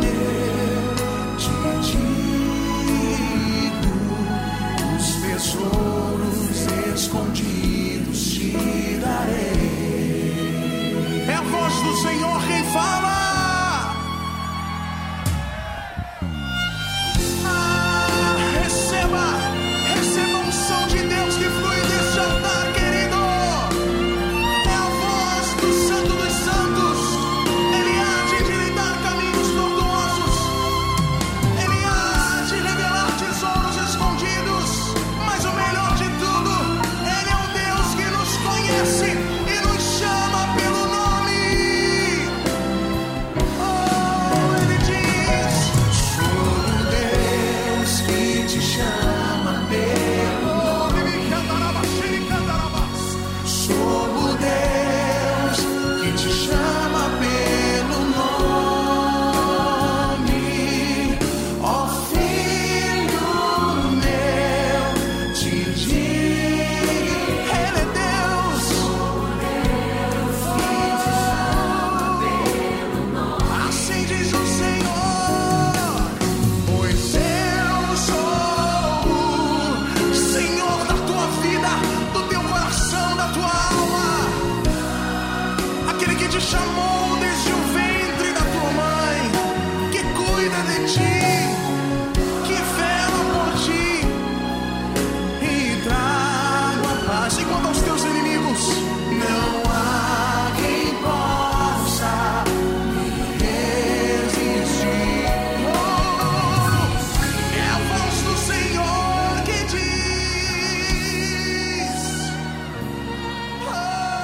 meu. 0.00 0.94
Te 1.36 1.50
digo, 1.90 3.92
os 4.96 5.08
tesouros 5.20 6.38
escondidos 6.94 8.20
te 8.30 8.52
darei. 8.98 9.47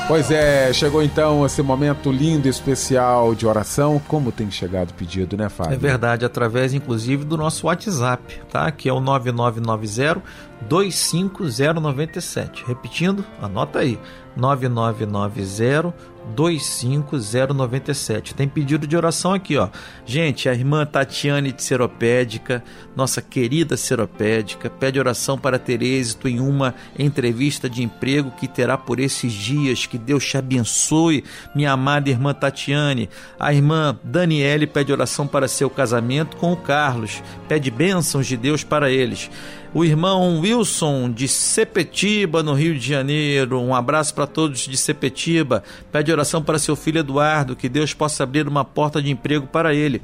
Pois 0.07 0.30
é, 0.30 0.70
chegou 0.70 1.02
então 1.02 1.46
esse 1.46 1.62
momento 1.62 2.12
lindo 2.12 2.46
e 2.46 2.50
especial 2.50 3.34
de 3.34 3.46
oração. 3.46 3.98
Como 4.07 4.30
tem 4.30 4.50
chegado 4.50 4.92
pedido, 4.92 5.34
né, 5.34 5.48
Fábio? 5.48 5.72
É 5.72 5.78
verdade, 5.78 6.26
através 6.26 6.74
inclusive 6.74 7.24
do 7.24 7.38
nosso 7.38 7.66
WhatsApp, 7.66 8.42
tá? 8.50 8.70
Que 8.70 8.86
é 8.86 8.92
o 8.92 9.00
9990 9.00 10.22
25097. 10.68 12.64
Repetindo, 12.66 13.24
anota 13.40 13.78
aí. 13.78 13.98
9990 14.36 15.94
25097. 16.35 18.35
Tem 18.35 18.49
pedido 18.49 18.87
de 18.87 18.97
oração 18.97 19.33
aqui, 19.33 19.57
ó. 19.57 19.68
Gente, 20.07 20.49
a 20.49 20.55
irmã 20.55 20.87
Tatiane 20.87 21.53
de 21.53 21.62
Seropédica, 21.62 22.62
nossa 22.97 23.20
querida 23.20 23.77
Seropédica, 23.77 24.70
pede 24.70 24.99
oração 24.99 25.39
para 25.39 25.59
ter 25.59 25.83
êxito 25.83 26.29
em 26.29 26.41
uma 26.41 26.75
entrevista 26.99 27.68
de 27.68 27.83
emprego 27.83 28.31
que 28.33 28.49
terá 28.49 28.79
por 28.79 29.01
esses 29.01 29.33
dias. 29.33 29.87
Que 29.87 29.99
Deus 29.99 30.25
te 30.25 30.37
abençoe, 30.37 31.25
minha 31.55 31.72
amada 31.72 32.09
irmã 32.09 32.33
Tatiane. 32.33 33.11
A 33.39 33.53
irmã 33.53 33.99
Daniele 34.03 34.66
pede 34.66 34.93
oração 34.93 35.27
para 35.27 35.49
seu 35.49 35.68
casamento 35.68 36.37
com 36.37 36.53
o 36.53 36.57
Carlos. 36.57 37.22
Pede 37.49 37.70
bênçãos 37.70 38.27
de 38.27 38.37
Deus 38.37 38.64
para 38.64 38.91
eles. 38.91 39.31
O 39.75 39.85
irmão 39.85 40.39
Wilson 40.39 41.11
de 41.11 41.27
Sepetiba, 41.27 42.45
no 42.45 42.55
Rio 42.55 42.79
de 42.79 42.87
Janeiro. 42.87 43.61
Um 43.61 43.75
abraço 43.75 44.14
para 44.14 44.25
todos 44.25 44.61
de 44.61 44.77
Sepetiba. 44.77 45.64
Pede 45.91 46.12
oração 46.12 46.41
para 46.41 46.61
seu 46.61 46.77
filho 46.77 47.01
Eduardo, 47.01 47.57
que 47.57 47.68
Deus 47.68 47.93
possa 47.93 48.22
abrir 48.22 48.47
uma 48.47 48.64
porta 48.64 49.03
de 49.03 49.11
emprego 49.11 49.49
para 49.49 49.75
ele. 49.75 50.01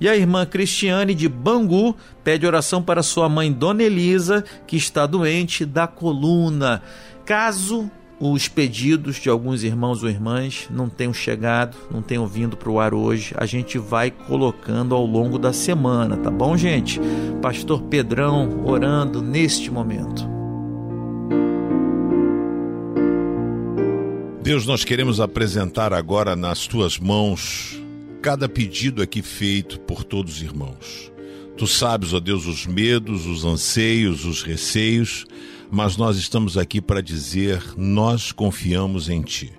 E 0.00 0.08
a 0.08 0.16
irmã 0.16 0.44
Cristiane 0.44 1.14
de 1.14 1.28
Bangu 1.28 1.94
pede 2.24 2.44
oração 2.48 2.82
para 2.82 3.00
sua 3.00 3.28
mãe 3.28 3.52
Dona 3.52 3.84
Elisa, 3.84 4.44
que 4.66 4.76
está 4.76 5.06
doente 5.06 5.64
da 5.64 5.86
coluna. 5.86 6.82
Caso 7.24 7.88
os 8.18 8.48
pedidos 8.48 9.16
de 9.16 9.28
alguns 9.28 9.62
irmãos 9.62 10.02
ou 10.02 10.08
irmãs 10.08 10.68
não 10.70 10.88
tenham 10.88 11.12
chegado, 11.12 11.76
não 11.90 12.00
tenham 12.00 12.26
vindo 12.26 12.56
para 12.56 12.70
o 12.70 12.80
ar 12.80 12.94
hoje, 12.94 13.34
a 13.36 13.44
gente 13.44 13.78
vai 13.78 14.10
colocando 14.10 14.94
ao 14.94 15.04
longo 15.04 15.38
da 15.38 15.52
semana, 15.52 16.16
tá 16.16 16.30
bom, 16.30 16.56
gente? 16.56 16.98
Pastor 17.42 17.82
Pedrão 17.82 18.64
orando 18.64 19.20
neste 19.20 19.70
momento. 19.70 20.36
Deus, 24.42 24.64
nós 24.64 24.84
queremos 24.84 25.20
apresentar 25.20 25.92
agora 25.92 26.36
nas 26.36 26.66
tuas 26.66 26.98
mãos 26.98 27.76
cada 28.22 28.48
pedido 28.48 29.02
aqui 29.02 29.20
feito 29.20 29.78
por 29.80 30.04
todos 30.04 30.36
os 30.36 30.42
irmãos. 30.42 31.12
Tu 31.56 31.66
sabes, 31.66 32.12
ó 32.12 32.20
Deus, 32.20 32.46
os 32.46 32.66
medos, 32.66 33.26
os 33.26 33.44
anseios, 33.44 34.24
os 34.24 34.42
receios, 34.42 35.26
mas 35.70 35.96
nós 35.96 36.16
estamos 36.16 36.56
aqui 36.56 36.80
para 36.80 37.02
dizer: 37.02 37.62
nós 37.76 38.32
confiamos 38.32 39.08
em 39.08 39.22
Ti. 39.22 39.52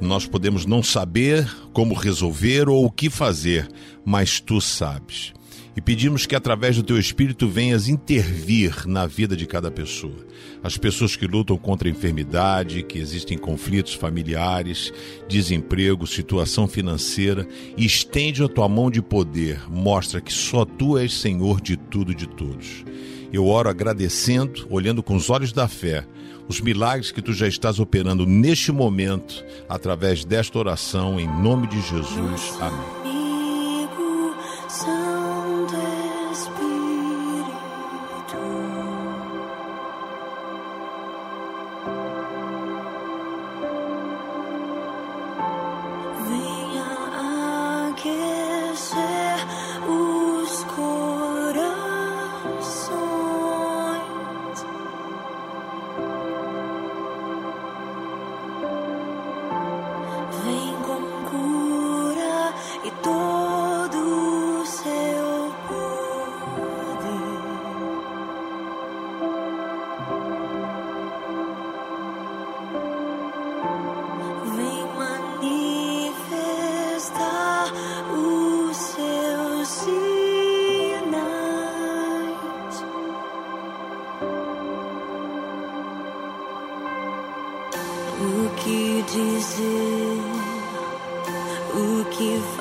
Nós 0.00 0.26
podemos 0.26 0.66
não 0.66 0.82
saber 0.82 1.48
como 1.72 1.94
resolver 1.94 2.68
ou 2.68 2.84
o 2.84 2.90
que 2.90 3.08
fazer, 3.08 3.68
mas 4.04 4.40
tu 4.40 4.60
sabes. 4.60 5.32
E 5.74 5.80
pedimos 5.80 6.26
que 6.26 6.34
através 6.34 6.76
do 6.76 6.82
teu 6.82 6.98
espírito 6.98 7.48
venhas 7.48 7.88
intervir 7.88 8.86
na 8.86 9.06
vida 9.06 9.34
de 9.34 9.46
cada 9.46 9.70
pessoa. 9.70 10.26
As 10.62 10.76
pessoas 10.76 11.16
que 11.16 11.26
lutam 11.26 11.56
contra 11.56 11.88
a 11.88 11.90
enfermidade, 11.90 12.82
que 12.82 12.98
existem 12.98 13.38
conflitos 13.38 13.94
familiares, 13.94 14.92
desemprego, 15.28 16.06
situação 16.06 16.68
financeira, 16.68 17.48
estende 17.76 18.42
a 18.42 18.48
tua 18.48 18.68
mão 18.68 18.90
de 18.90 19.00
poder, 19.00 19.62
mostra 19.70 20.20
que 20.20 20.32
só 20.32 20.64
tu 20.64 20.98
és 20.98 21.14
Senhor 21.14 21.60
de 21.60 21.76
tudo 21.76 22.12
e 22.12 22.14
de 22.14 22.26
todos. 22.26 22.84
Eu 23.32 23.46
oro 23.46 23.68
agradecendo, 23.68 24.66
olhando 24.68 25.02
com 25.02 25.16
os 25.16 25.30
olhos 25.30 25.52
da 25.52 25.66
fé, 25.66 26.06
os 26.46 26.60
milagres 26.60 27.10
que 27.10 27.22
tu 27.22 27.32
já 27.32 27.48
estás 27.48 27.80
operando 27.80 28.26
neste 28.26 28.70
momento, 28.70 29.42
através 29.68 30.24
desta 30.24 30.58
oração, 30.58 31.18
em 31.18 31.26
nome 31.26 31.66
de 31.66 31.80
Jesus. 31.80 32.54
Amém. 32.60 33.01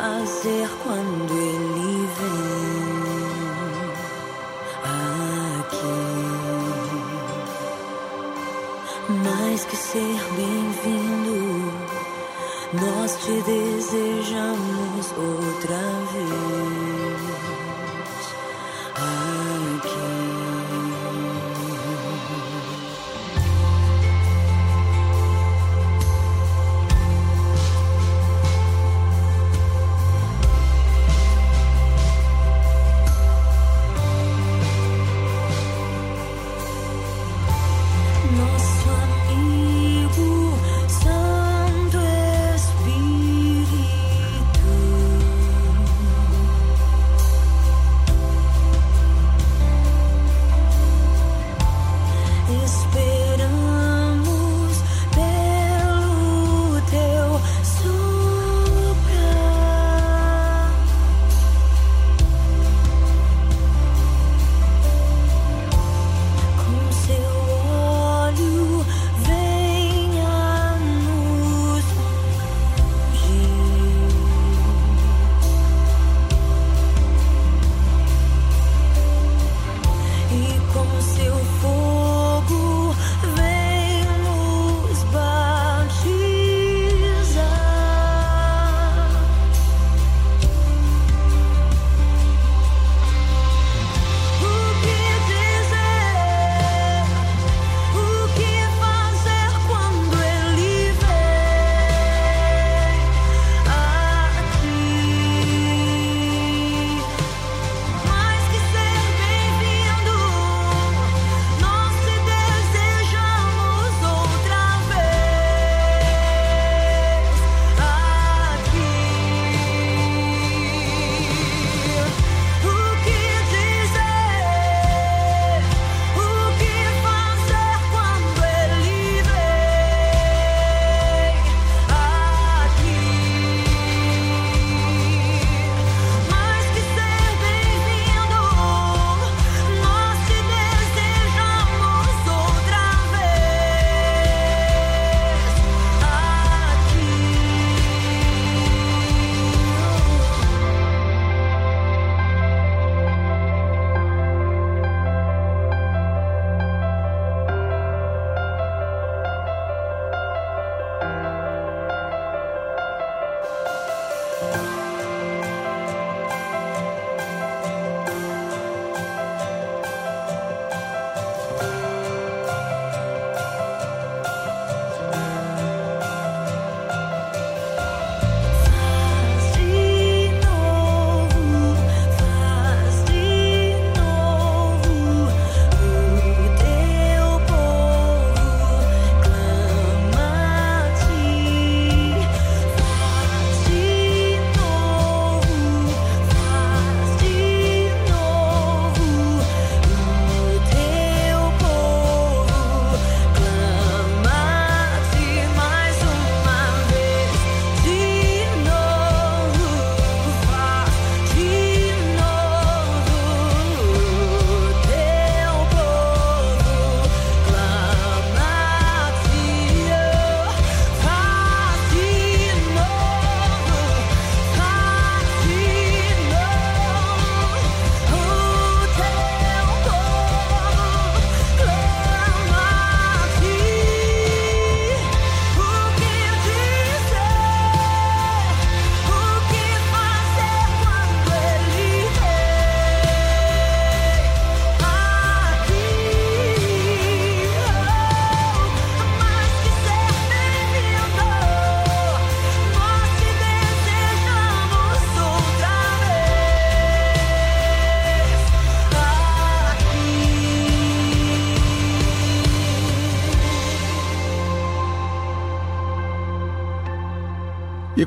Fazer 0.01 0.67
quando 0.83 1.31
ele 1.31 2.07
vem 2.17 2.81
aqui? 5.59 6.01
Mais 9.23 9.63
que 9.65 9.75
ser 9.75 10.19
bem-vindo, 10.35 11.71
nós 12.73 13.15
te 13.23 13.41
desejamos 13.43 15.13
outra 15.17 15.81
vez 16.13 17.00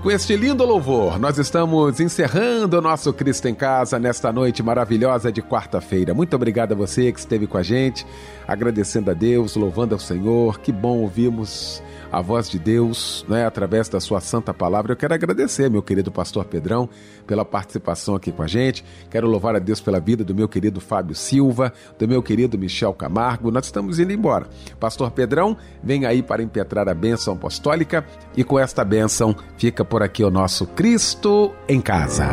com 0.05 0.11
este 0.11 0.36
lindo 0.36 0.66
louvor, 0.66 1.18
nós 1.18 1.38
estamos 1.38 1.98
encerrando 1.98 2.76
o 2.76 2.82
nosso 2.82 3.11
Cristo 3.11 3.48
em 3.48 3.55
Casa 3.55 3.98
nesta 3.98 4.30
noite 4.30 4.62
maravilhosa 4.62 5.32
de 5.32 5.40
quarta-feira. 5.40 6.12
Muito 6.12 6.36
obrigado 6.36 6.72
a 6.72 6.74
você 6.74 7.11
que 7.11 7.18
esteve 7.18 7.46
com 7.46 7.57
a 7.57 7.62
gente, 7.62 8.07
agradecendo 8.46 9.11
a 9.11 9.14
Deus, 9.14 9.57
louvando 9.57 9.94
ao 9.94 9.98
Senhor. 9.98 10.61
Que 10.61 10.70
bom 10.70 10.98
ouvirmos 10.98 11.82
a 12.15 12.21
voz 12.21 12.49
de 12.49 12.61
Deus, 12.61 13.25
né, 13.29 13.45
através 13.45 13.89
da 13.89 13.99
sua 13.99 14.21
santa 14.21 14.55
palavra. 14.55 14.93
Eu 14.93 14.97
quero 14.97 15.12
agradecer, 15.15 15.69
meu 15.69 15.83
querido 15.83 16.12
pastor 16.12 16.45
Pedrão, 16.45 16.89
pela 17.27 17.45
participação 17.45 18.15
aqui 18.15 18.31
com 18.31 18.43
a 18.43 18.47
gente. 18.47 18.85
Quero 19.11 19.27
louvar 19.27 19.57
a 19.57 19.59
Deus 19.59 19.81
pela 19.81 19.99
vida 19.99 20.23
do 20.23 20.33
meu 20.33 20.49
querido 20.49 20.81
Fábio 20.81 21.15
Silva, 21.15 21.73
do 21.99 22.07
meu 22.07 22.23
querido 22.23 22.57
Michel 22.57 22.95
Camargo. 22.95 23.51
Nós 23.51 23.65
estamos 23.65 23.99
indo 23.99 24.12
embora. 24.12 24.47
Pastor 24.79 25.11
Pedrão, 25.11 25.57
vem 25.83 26.07
aí 26.07 26.23
para 26.23 26.43
impetrar 26.43 26.89
a 26.89 26.95
bênção 26.95 27.35
apostólica 27.35 28.07
e 28.37 28.45
com 28.45 28.61
esta 28.61 28.85
bênção 28.85 29.35
fica 29.57 29.85
por 29.85 30.01
aqui 30.01 30.23
o 30.23 30.31
nosso 30.31 30.67
Cristo 30.69 31.53
em 31.69 31.81
casa. 31.81 32.29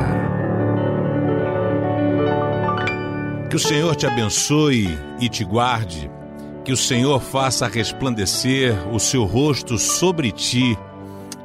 Que 3.49 3.55
o 3.55 3.59
Senhor 3.59 3.95
te 3.95 4.05
abençoe 4.05 4.97
e 5.19 5.27
te 5.27 5.43
guarde. 5.43 6.20
Que 6.63 6.71
o 6.71 6.77
Senhor 6.77 7.19
faça 7.21 7.67
resplandecer 7.67 8.75
o 8.93 8.99
seu 8.99 9.23
rosto 9.23 9.77
sobre 9.77 10.31
ti 10.31 10.77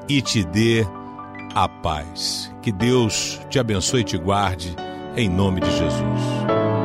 e 0.08 0.20
te 0.20 0.44
dê 0.44 0.86
a 1.54 1.68
paz. 1.68 2.52
Que 2.62 2.70
Deus 2.70 3.40
te 3.48 3.58
abençoe 3.58 4.02
e 4.02 4.04
te 4.04 4.18
guarde, 4.18 4.76
em 5.16 5.28
nome 5.28 5.60
de 5.60 5.70
Jesus. 5.70 6.75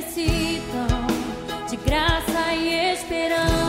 Necessitam 0.00 1.06
de 1.68 1.76
graça 1.76 2.54
e 2.54 2.92
esperança 2.92 3.59